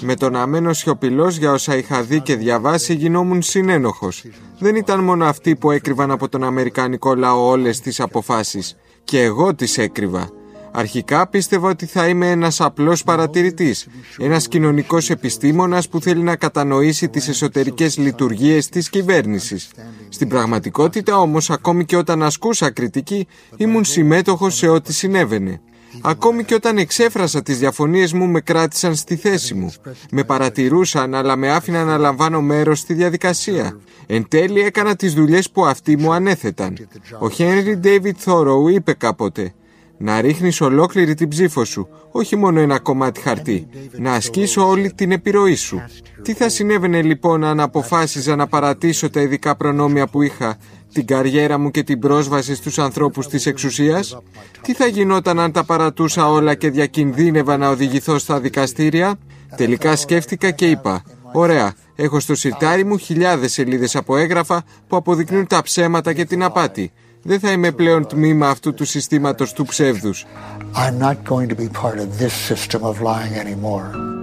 Με 0.00 0.14
τον 0.14 0.36
αμένο 0.36 0.72
σιωπηλός 0.72 1.36
για 1.36 1.52
όσα 1.52 1.76
είχα 1.76 2.02
δει 2.02 2.20
και 2.20 2.36
διαβάσει 2.36 2.94
γινόμουν 2.94 3.42
συνένοχος. 3.42 4.24
Δεν 4.58 4.76
ήταν 4.76 5.00
μόνο 5.00 5.24
αυτοί 5.24 5.56
που 5.56 5.70
έκρυβαν 5.70 6.10
από 6.10 6.28
τον 6.28 6.44
Αμερικανικό 6.44 7.14
λαό 7.14 7.48
όλες 7.48 7.80
τις 7.80 8.00
αποφάσεις. 8.00 8.76
Και 9.04 9.20
εγώ 9.20 9.54
τις 9.54 9.78
έκρυβα. 9.78 10.43
Αρχικά 10.76 11.26
πίστευα 11.26 11.68
ότι 11.68 11.86
θα 11.86 12.08
είμαι 12.08 12.30
ένας 12.30 12.60
απλός 12.60 13.02
παρατηρητής, 13.02 13.86
ένας 14.18 14.48
κοινωνικός 14.48 15.10
επιστήμονας 15.10 15.88
που 15.88 16.00
θέλει 16.00 16.22
να 16.22 16.36
κατανοήσει 16.36 17.08
τις 17.08 17.28
εσωτερικές 17.28 17.98
λειτουργίες 17.98 18.68
της 18.68 18.88
κυβέρνησης. 18.88 19.70
Στην 20.08 20.28
πραγματικότητα 20.28 21.18
όμως, 21.18 21.50
ακόμη 21.50 21.84
και 21.84 21.96
όταν 21.96 22.22
ασκούσα 22.22 22.70
κριτική, 22.70 23.26
ήμουν 23.56 23.84
συμμέτοχος 23.84 24.56
σε 24.56 24.68
ό,τι 24.68 24.92
συνέβαινε. 24.92 25.60
Ακόμη 26.00 26.44
και 26.44 26.54
όταν 26.54 26.78
εξέφρασα 26.78 27.42
τις 27.42 27.58
διαφωνίες 27.58 28.12
μου 28.12 28.26
με 28.26 28.40
κράτησαν 28.40 28.94
στη 28.94 29.16
θέση 29.16 29.54
μου. 29.54 29.72
Με 30.10 30.24
παρατηρούσαν 30.24 31.14
αλλά 31.14 31.36
με 31.36 31.50
άφηναν 31.50 31.86
να 31.86 31.98
λαμβάνω 31.98 32.40
μέρος 32.40 32.78
στη 32.78 32.94
διαδικασία. 32.94 33.78
Εν 34.06 34.26
τέλει 34.28 34.60
έκανα 34.60 34.96
τις 34.96 35.14
δουλειές 35.14 35.50
που 35.50 35.66
αυτοί 35.66 35.96
μου 35.96 36.12
ανέθεταν. 36.12 36.88
Ο 37.18 37.30
Χένρι 37.30 37.76
Ντέιβιτ 37.76 38.16
Θόροου 38.18 38.68
είπε 38.68 38.92
κάποτε 38.92 39.54
να 39.96 40.20
ρίχνεις 40.20 40.60
ολόκληρη 40.60 41.14
την 41.14 41.28
ψήφο 41.28 41.64
σου, 41.64 41.88
όχι 42.10 42.36
μόνο 42.36 42.60
ένα 42.60 42.78
κομμάτι 42.78 43.20
χαρτί, 43.20 43.66
να 43.92 44.12
ασκήσω 44.12 44.68
όλη 44.68 44.92
την 44.92 45.12
επιρροή 45.12 45.54
σου. 45.54 45.82
Τι 46.22 46.34
θα 46.34 46.48
συνέβαινε 46.48 47.02
λοιπόν 47.02 47.44
αν 47.44 47.60
αποφάσιζα 47.60 48.36
να 48.36 48.46
παρατήσω 48.46 49.10
τα 49.10 49.20
ειδικά 49.20 49.56
προνόμια 49.56 50.06
που 50.06 50.22
είχα, 50.22 50.56
την 50.92 51.06
καριέρα 51.06 51.58
μου 51.58 51.70
και 51.70 51.82
την 51.82 51.98
πρόσβαση 51.98 52.54
στους 52.54 52.78
ανθρώπους 52.78 53.26
της 53.26 53.46
εξουσίας; 53.46 54.18
Τι 54.62 54.74
θα 54.74 54.86
γινόταν 54.86 55.40
αν 55.40 55.52
τα 55.52 55.64
παρατούσα 55.64 56.30
όλα 56.30 56.54
και 56.54 56.70
διακινδύνευα 56.70 57.56
να 57.56 57.68
οδηγηθώ 57.68 58.18
στα 58.18 58.40
δικαστήρια; 58.40 59.18
Τελικά 59.56 59.96
σκέφτηκα 59.96 60.50
και 60.50 60.70
είπα, 60.70 61.02
ωραία, 61.32 61.74
έχω 61.94 62.20
στο 62.20 62.34
σιρτάρι 62.34 62.84
μου 62.84 62.96
χιλιάδες 62.96 63.52
σελίδες 63.52 63.96
από 63.96 64.16
έγγραφα 64.16 64.64
που 64.88 64.96
αποδεικνύουν 64.96 65.46
τα 65.46 65.62
ψέματα 65.62 66.12
και 66.12 66.24
την 66.24 66.42
απάτη. 66.42 66.92
Δεν 67.26 67.40
θα 67.40 67.52
είμαι 67.52 67.72
πλέον 67.72 68.06
τμήμα 68.06 68.48
αυτού 68.48 68.74
του 68.74 68.84
συστήματος 68.84 69.52
του 69.52 69.64
ψεύδους. 69.64 70.24
I'm 70.74 70.98
not 71.02 71.16
going 71.32 71.48
to 71.48 71.54
be 71.54 71.68
part 71.82 71.98
of 71.98 72.18
this 72.18 72.32
system 72.48 72.82
of 72.82 72.94
lying 73.00 73.34
anymore. 73.44 74.14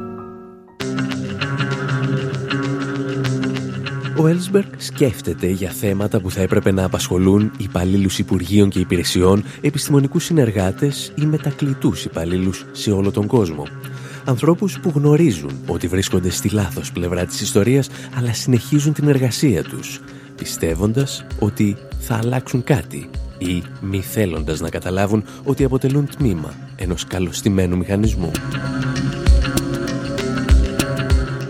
Ο 4.18 4.28
Έλσμπεργκ 4.28 4.68
σκέφτεται 4.78 5.48
για 5.48 5.70
θέματα 5.70 6.22
που 6.22 6.32
θα 6.32 6.42
έπρεπε 6.42 6.72
να 6.72 6.84
απασχολούν 6.84 7.52
υπαλλήλους 7.58 8.20
υπουργείων 8.20 8.70
και 8.70 8.80
υπηρεσιών, 8.80 9.44
επιστημονικούς 9.62 10.24
συνεργάτες 10.24 11.14
ή 11.16 11.26
μετακλητούς 11.26 12.06
υπαλλήλους 12.06 12.66
σε 12.72 12.92
όλο 12.92 13.12
τον 13.12 13.28
κόσμο. 13.28 13.68
Ανθρώπους 14.26 14.80
που 14.80 14.92
γνωρίζουν 14.96 15.52
ότι 15.68 15.88
βρίσκονται 15.88 16.30
στη 16.30 16.50
λάθος 16.50 16.92
πλευρά 16.92 17.26
της 17.26 17.42
ιστορίας, 17.42 17.90
αλλά 18.18 18.34
συνεχίζουν 18.34 18.94
την 18.94 19.08
εργασία 19.08 19.64
τους, 19.64 20.02
πιστεύοντας 20.42 21.26
ότι 21.40 21.78
θα 22.00 22.16
αλλάξουν 22.16 22.64
κάτι 22.64 23.10
ή 23.38 23.64
μη 23.82 24.02
θέλοντας 24.02 24.60
να 24.60 24.70
καταλάβουν 24.70 25.24
ότι 25.44 25.64
αποτελούν 25.64 26.10
τμήμα 26.18 26.54
ενός 26.76 27.06
καλωστημένου 27.06 27.78
μηχανισμού. 27.78 28.32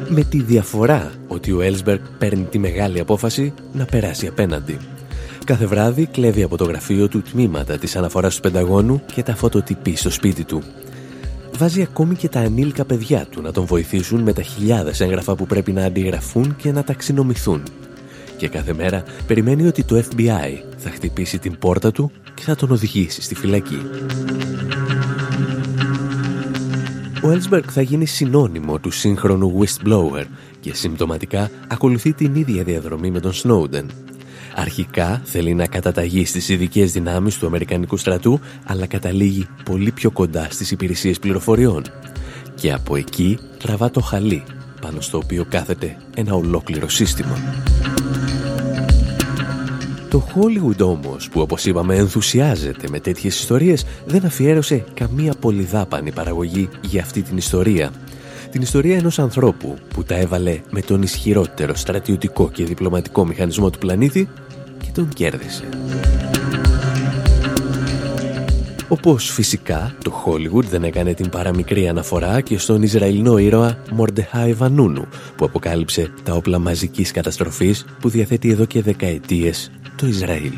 Με 0.08 0.24
τη 0.24 0.42
διαφορά 0.42 1.12
ότι 1.28 1.52
ο 1.52 1.62
Έλσμπεργκ 1.62 2.00
παίρνει 2.18 2.44
τη 2.44 2.60
μεγάλη 2.60 3.00
απόφαση 3.00 3.54
να 3.74 3.86
περάσει 3.86 4.28
απέναντι. 4.28 4.78
Κάθε 5.46 5.66
βράδυ 5.66 6.06
κλέβει 6.06 6.44
από 6.44 6.58
το 6.58 6.64
γραφείο 6.64 7.08
του 7.08 7.22
τμήματα 7.22 7.78
της 7.78 7.96
αναφοράς 7.96 8.36
του 8.36 8.42
Πενταγώνου 8.42 9.02
και 9.14 9.24
τα 9.24 9.36
φωτοτυπεί 9.36 9.96
στο 9.96 10.10
σπίτι 10.10 10.44
του. 10.44 10.64
Βάζει 11.58 11.82
ακόμη 11.82 12.16
και 12.16 12.30
τα 12.30 12.39
ανήλικα 12.39 12.86
παιδιά 12.86 13.26
του 13.30 13.42
να 13.42 13.52
τον 13.52 13.66
βοηθήσουν 13.66 14.22
με 14.22 14.34
τα 14.34 14.42
χιλιάδες 14.42 15.00
έγγραφα 15.00 15.36
που 15.36 15.46
πρέπει 15.46 15.72
να 15.72 15.86
αντιγραφούν 15.86 16.56
και 16.56 16.72
να 16.72 16.84
ταξινομηθούν 16.84 17.64
και 18.42 18.48
κάθε 18.48 18.74
μέρα 18.74 19.04
περιμένει 19.28 19.68
ότι 19.68 19.84
το 19.84 20.04
FBI 20.10 20.64
θα 20.78 20.89
χτυπήσει 20.89 21.39
την 21.39 21.58
πόρτα 21.60 21.92
του 21.92 22.12
και 22.34 22.42
θα 22.44 22.56
τον 22.56 22.72
οδηγήσει 22.72 23.22
στη 23.22 23.36
φυλακή. 23.36 23.82
Ο 27.24 27.32
Έλσμπεργκ 27.32 27.64
θα 27.70 27.82
γίνει 27.82 28.06
συνώνυμο 28.06 28.80
του 28.80 28.92
σύγχρονου 28.92 29.60
whistleblower 29.60 30.24
και 30.60 30.74
συμπτωματικά 30.74 31.50
ακολουθεί 31.68 32.14
την 32.14 32.36
ίδια 32.36 32.64
διαδρομή 32.64 33.12
με 33.12 33.20
τον 33.20 33.32
Snowden. 33.32 33.86
Αρχικά 34.56 35.22
θέλει 35.24 35.54
να 35.54 35.68
καταταγεί 35.68 36.26
στις 36.26 36.50
ειδικές 36.50 36.92
δυνάμεις 36.92 37.38
του 37.38 37.46
Αμερικανικού 37.46 37.98
στρατού, 37.98 38.39
αλλά 38.66 38.86
καταλήγει 38.86 39.48
πολύ 39.66 39.92
πιο 39.92 40.12
κοντά 40.12 40.48
στις 40.50 40.72
υπηρεσίες 40.72 41.20
πληροφοριών. 41.20 41.84
Και 42.56 42.74
από 42.74 42.96
εκεί 42.96 43.38
τραβά 43.58 43.92
το 43.92 44.02
χαλί, 44.02 44.44
πάνω 44.82 45.02
στο 45.02 45.18
οποίο 45.18 45.46
κάθεται 45.50 45.98
ένα 46.16 46.34
ολόκληρο 46.34 46.90
σύστημα. 46.90 47.38
Το 50.10 50.28
Hollywood 50.36 50.80
όμως, 50.80 51.30
που 51.30 51.42
όπως 51.42 51.66
είπαμε 51.66 51.96
ενθουσιάζεται 51.96 52.88
με 52.90 53.00
τέτοιες 53.00 53.40
ιστορίες, 53.40 53.86
δεν 54.06 54.26
αφιέρωσε 54.26 54.84
καμία 54.94 55.34
πολυδάπανη 55.40 56.12
παραγωγή 56.12 56.70
για 56.82 57.02
αυτή 57.02 57.22
την 57.22 57.38
ιστορία. 57.38 57.92
Την 58.52 58.62
ιστορία 58.62 58.98
ενός 58.98 59.20
ανθρώπου 59.20 59.78
που 59.94 60.04
τα 60.04 60.16
έβαλε 60.16 60.60
με 60.70 60.82
τον 60.82 61.02
ισχυρότερο 61.02 61.76
στρατιωτικό 61.76 62.50
και 62.50 62.64
διπλωματικό 62.64 63.26
μηχανισμό 63.26 63.70
του 63.70 63.78
πλανήτη 63.78 64.30
και 64.84 64.90
τον 64.94 65.10
κέρδισε. 65.10 65.64
Όπως 69.04 69.32
φυσικά 69.32 69.95
το 70.04 70.24
Hollywood 70.26 70.64
δεν 70.64 70.84
έκανε 70.84 71.14
την 71.14 71.30
παραμικρή 71.30 71.88
αναφορά 71.88 72.41
και 72.41 72.58
στον 72.58 72.82
Ισραηλινό 72.82 73.38
ήρωα 73.38 73.78
Μορντεχάι 73.91 74.54
Βανούνου 74.54 75.08
που 75.36 75.45
αποκάλυψε 75.45 76.12
τα 76.24 76.34
όπλα 76.34 76.60
μαζικής 76.60 77.12
καταστροφής 77.12 77.86
που 77.99 78.10
διαθέτει 78.10 78.49
εδώ 78.49 78.66
και 78.66 78.82
δεκαετίες 78.82 79.72
το 79.95 80.08
Ισραήλ. 80.08 80.52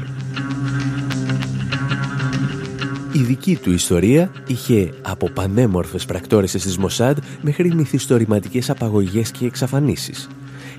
Η 3.12 3.20
δική 3.20 3.56
του 3.56 3.72
ιστορία 3.72 4.32
είχε 4.48 4.94
από 5.02 5.30
πανέμορφες 5.30 6.06
πρακτόρεσες 6.06 6.64
της 6.64 6.78
Μοσάντ 6.78 7.18
μέχρι 7.41 7.74
μυθιστορηματικές 7.74 8.70
απαγωγές 8.70 9.32
και 9.32 9.46
εξαφανίσεις. 9.46 10.28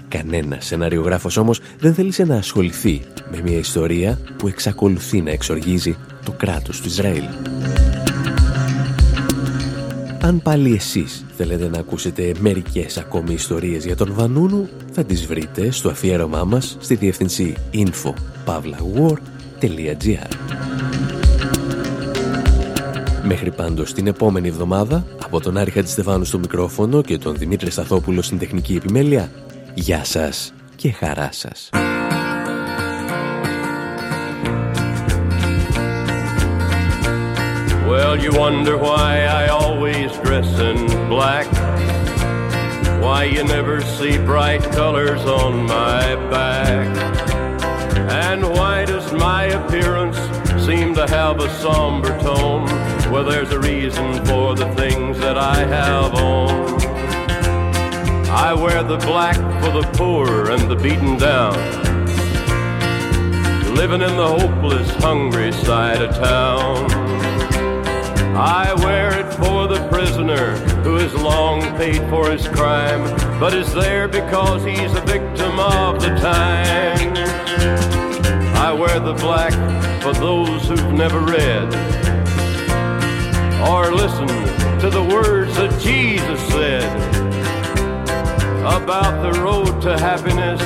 Κανένα 0.08 0.56
σεναριογράφος 0.60 1.36
όμως 1.36 1.60
δεν 1.78 1.94
θέλησε 1.94 2.24
να 2.24 2.36
ασχοληθεί 2.36 3.02
με 3.30 3.40
μια 3.42 3.58
ιστορία 3.58 4.18
που 4.36 4.48
εξακολουθεί 4.48 5.20
να 5.20 5.30
εξοργίζει 5.30 5.96
το 6.24 6.32
κράτος 6.32 6.80
του 6.80 6.88
Ισραήλ. 6.88 7.24
Αν 10.20 10.42
πάλι 10.42 10.74
εσείς 10.74 11.24
θέλετε 11.36 11.68
να 11.68 11.78
ακούσετε 11.78 12.34
μερικές 12.38 12.98
ακόμη 12.98 13.32
ιστορίες 13.32 13.84
για 13.84 13.96
τον 13.96 14.14
Βανούνου, 14.14 14.68
θα 14.92 15.04
τις 15.04 15.26
βρείτε 15.26 15.70
στο 15.70 15.88
αφιέρωμά 15.88 16.44
μας 16.44 16.76
στη 16.80 16.94
διεύθυνση 16.94 17.54
info.pavlawar.gr 17.72 20.28
Μέχρι 23.26 23.50
πάντως 23.50 23.92
την 23.92 24.06
επόμενη 24.06 24.48
εβδομάδα, 24.48 25.06
από 25.24 25.40
τον 25.40 25.56
Άρη 25.56 25.70
Χατζηστεφάνου 25.70 26.24
στο 26.24 26.38
μικρόφωνο 26.38 27.02
και 27.02 27.18
τον 27.18 27.36
Δημήτρη 27.36 27.70
Σταθόπουλο 27.70 28.22
στην 28.22 28.38
τεχνική 28.38 28.74
επιμέλεια, 28.74 29.30
γεια 29.73 30.03
σας 30.03 30.53
και 30.75 30.91
χαρά 30.91 31.29
σας. 31.31 31.69
Well, 37.89 38.15
you 38.23 38.31
wonder 38.31 38.77
why 38.77 39.25
I 39.41 39.47
always 39.47 40.11
dress 40.25 40.49
in 40.59 40.77
black. 41.09 41.47
Why 43.01 43.23
you 43.23 43.43
never 43.43 43.81
see 43.81 44.17
bright 44.17 44.63
colors 44.71 45.23
on 45.25 45.65
my 45.65 46.15
back. 46.29 46.87
And 48.29 48.41
why 48.57 48.85
does 48.85 49.11
my 49.11 49.45
appearance 49.59 50.17
seem 50.65 50.93
to 50.95 51.07
have 51.07 51.39
a 51.39 51.49
somber 51.63 52.13
tone? 52.19 52.65
Well, 53.11 53.23
there's 53.23 53.51
a 53.51 53.59
reason 53.59 54.23
for 54.25 54.55
the 54.55 54.69
things 54.75 55.17
that 55.19 55.37
I 55.37 55.57
have 55.65 56.13
on. 56.13 56.82
I 58.36 58.52
wear 58.52 58.82
the 58.82 58.98
black 58.98 59.36
for 59.62 59.70
the 59.70 59.88
poor 59.94 60.50
and 60.50 60.68
the 60.68 60.74
beaten 60.74 61.16
down. 61.16 61.54
Living 63.76 64.02
in 64.02 64.16
the 64.16 64.26
hopeless, 64.26 64.90
hungry 64.96 65.52
side 65.52 66.02
of 66.02 66.16
town. 66.16 66.90
I 68.36 68.74
wear 68.74 69.16
it 69.20 69.32
for 69.34 69.68
the 69.68 69.88
prisoner 69.88 70.56
who 70.82 70.96
has 70.96 71.14
long 71.14 71.60
paid 71.76 72.00
for 72.10 72.28
his 72.28 72.48
crime, 72.48 73.02
but 73.38 73.54
is 73.54 73.72
there 73.72 74.08
because 74.08 74.64
he's 74.64 74.92
a 74.94 75.00
victim 75.02 75.60
of 75.60 76.02
the 76.02 76.08
times. 76.16 77.18
I 78.58 78.72
wear 78.72 78.98
the 78.98 79.14
black 79.14 79.52
for 80.02 80.12
those 80.12 80.66
who've 80.68 80.92
never 80.92 81.20
read 81.20 81.72
or 83.70 83.94
listened 83.94 84.80
to 84.80 84.90
the 84.90 85.06
words 85.08 85.54
that 85.54 85.80
Jesus 85.80 86.40
said. 86.48 87.23
About 88.64 89.20
the 89.20 89.40
road 89.40 89.82
to 89.82 89.98
happiness 89.98 90.60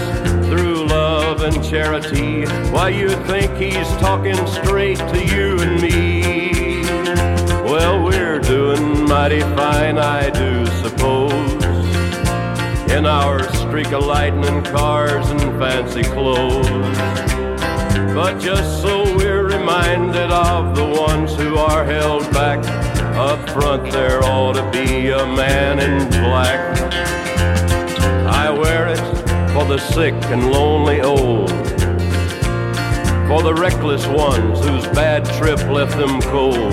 through 0.46 0.86
love 0.86 1.42
and 1.42 1.64
charity. 1.64 2.44
Why, 2.70 2.90
you'd 2.90 3.20
think 3.26 3.56
he's 3.56 3.88
talking 3.96 4.36
straight 4.46 4.98
to 4.98 5.26
you 5.26 5.58
and 5.58 5.82
me. 5.82 6.82
Well, 7.64 8.04
we're 8.04 8.38
doing 8.38 9.04
mighty 9.04 9.40
fine, 9.40 9.98
I 9.98 10.30
do 10.30 10.64
suppose. 10.80 11.34
In 12.92 13.04
our 13.04 13.42
streak 13.54 13.90
of 13.92 14.04
lightning 14.04 14.62
cars 14.62 15.28
and 15.30 15.40
fancy 15.58 16.04
clothes. 16.04 16.68
But 18.14 18.38
just 18.38 18.80
so 18.80 19.02
we're 19.16 19.48
reminded 19.48 20.30
of 20.30 20.76
the 20.76 20.86
ones 20.86 21.34
who 21.34 21.56
are 21.56 21.84
held 21.84 22.22
back 22.32 22.64
up 23.16 23.50
front, 23.50 23.90
there 23.90 24.22
ought 24.22 24.52
to 24.52 24.70
be 24.70 25.08
a 25.10 25.26
man 25.26 25.80
in 25.80 26.08
black. 26.10 26.77
The 29.68 29.78
sick 29.78 30.14
and 30.32 30.50
lonely 30.50 31.02
old, 31.02 31.50
for 33.28 33.42
the 33.42 33.54
reckless 33.54 34.06
ones 34.06 34.58
whose 34.64 34.86
bad 34.94 35.26
trip 35.36 35.58
left 35.68 35.94
them 35.98 36.22
cold. 36.22 36.72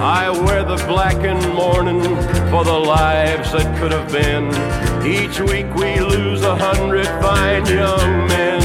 I 0.00 0.30
wear 0.30 0.64
the 0.64 0.84
blackened 0.88 1.46
mourning 1.54 2.02
for 2.50 2.64
the 2.64 2.76
lives 2.76 3.52
that 3.52 3.78
could 3.78 3.92
have 3.92 4.10
been. 4.10 4.48
Each 5.06 5.38
week 5.38 5.72
we 5.76 6.00
lose 6.00 6.42
a 6.42 6.56
hundred 6.56 7.06
fine 7.22 7.64
young 7.66 8.26
men. 8.26 8.62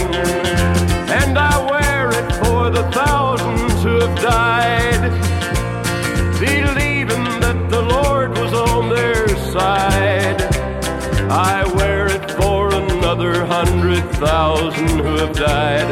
And 1.11 1.37
I 1.37 1.55
wear 1.69 2.09
it 2.09 2.31
for 2.43 2.71
the 2.71 2.89
thousands 2.91 3.83
who 3.83 3.99
have 3.99 4.19
died, 4.19 5.11
believing 6.39 7.39
that 7.39 7.69
the 7.69 7.83
Lord 7.83 8.35
was 8.39 8.51
on 8.51 8.89
their 8.89 9.27
side. 9.51 10.41
I 11.29 11.71
wear 11.75 11.92
hundred 13.55 14.03
thousand 14.15 14.89
who 14.89 15.15
have 15.17 15.35
died, 15.35 15.87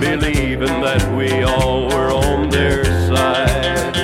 believing 0.00 0.82
that 0.82 1.02
we 1.16 1.44
all 1.44 1.88
were 1.88 2.10
on 2.12 2.50
their 2.50 2.84
side. 3.08 3.96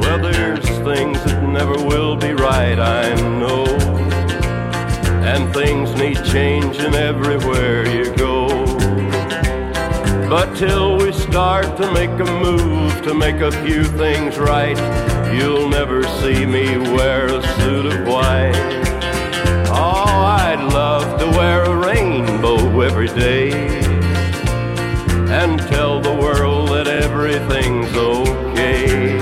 Well, 0.00 0.18
there's 0.18 0.66
things 0.78 1.22
that 1.24 1.42
never 1.42 1.74
will 1.74 2.16
be 2.16 2.32
right, 2.32 2.78
I 2.78 3.14
know. 3.38 3.66
And 5.30 5.52
things 5.52 5.94
need 5.94 6.24
changing 6.24 6.94
everywhere 6.94 7.86
you 7.86 8.16
go. 8.16 8.48
But 10.30 10.56
till 10.56 10.96
we 10.96 11.12
start 11.12 11.76
to 11.76 11.92
make 11.92 12.14
a 12.26 12.30
move 12.46 13.02
to 13.02 13.12
make 13.12 13.40
a 13.42 13.52
few 13.66 13.84
things 13.84 14.38
right, 14.38 14.78
you'll 15.34 15.68
never 15.68 16.02
see 16.20 16.46
me 16.46 16.78
wear 16.96 17.26
a 17.26 17.42
suit 17.58 17.86
of 17.92 18.06
white. 18.06 18.78
Oh, 19.70 20.06
I'd 20.46 20.64
love 20.72 21.20
to 21.20 21.26
wear 21.38 21.64
a 21.64 21.76
every 22.82 23.08
day 23.08 23.50
and 25.30 25.58
tell 25.58 26.00
the 26.00 26.14
world 26.14 26.68
that 26.68 26.86
everything's 26.86 27.94
okay. 27.96 29.18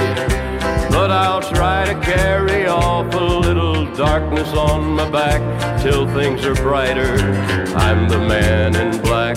But 0.91 1.11
I'll 1.11 1.43
try 1.43 1.87
to 1.87 1.99
carry 2.01 2.67
off 2.67 3.15
a 3.15 3.19
little 3.19 3.91
darkness 3.95 4.49
on 4.53 4.95
my 4.95 5.09
back 5.11 5.81
till 5.81 6.07
things 6.09 6.45
are 6.45 6.55
brighter. 6.57 7.15
I'm 7.77 8.09
the 8.09 8.19
man 8.19 8.77
in 8.77 9.01
black. 9.01 9.37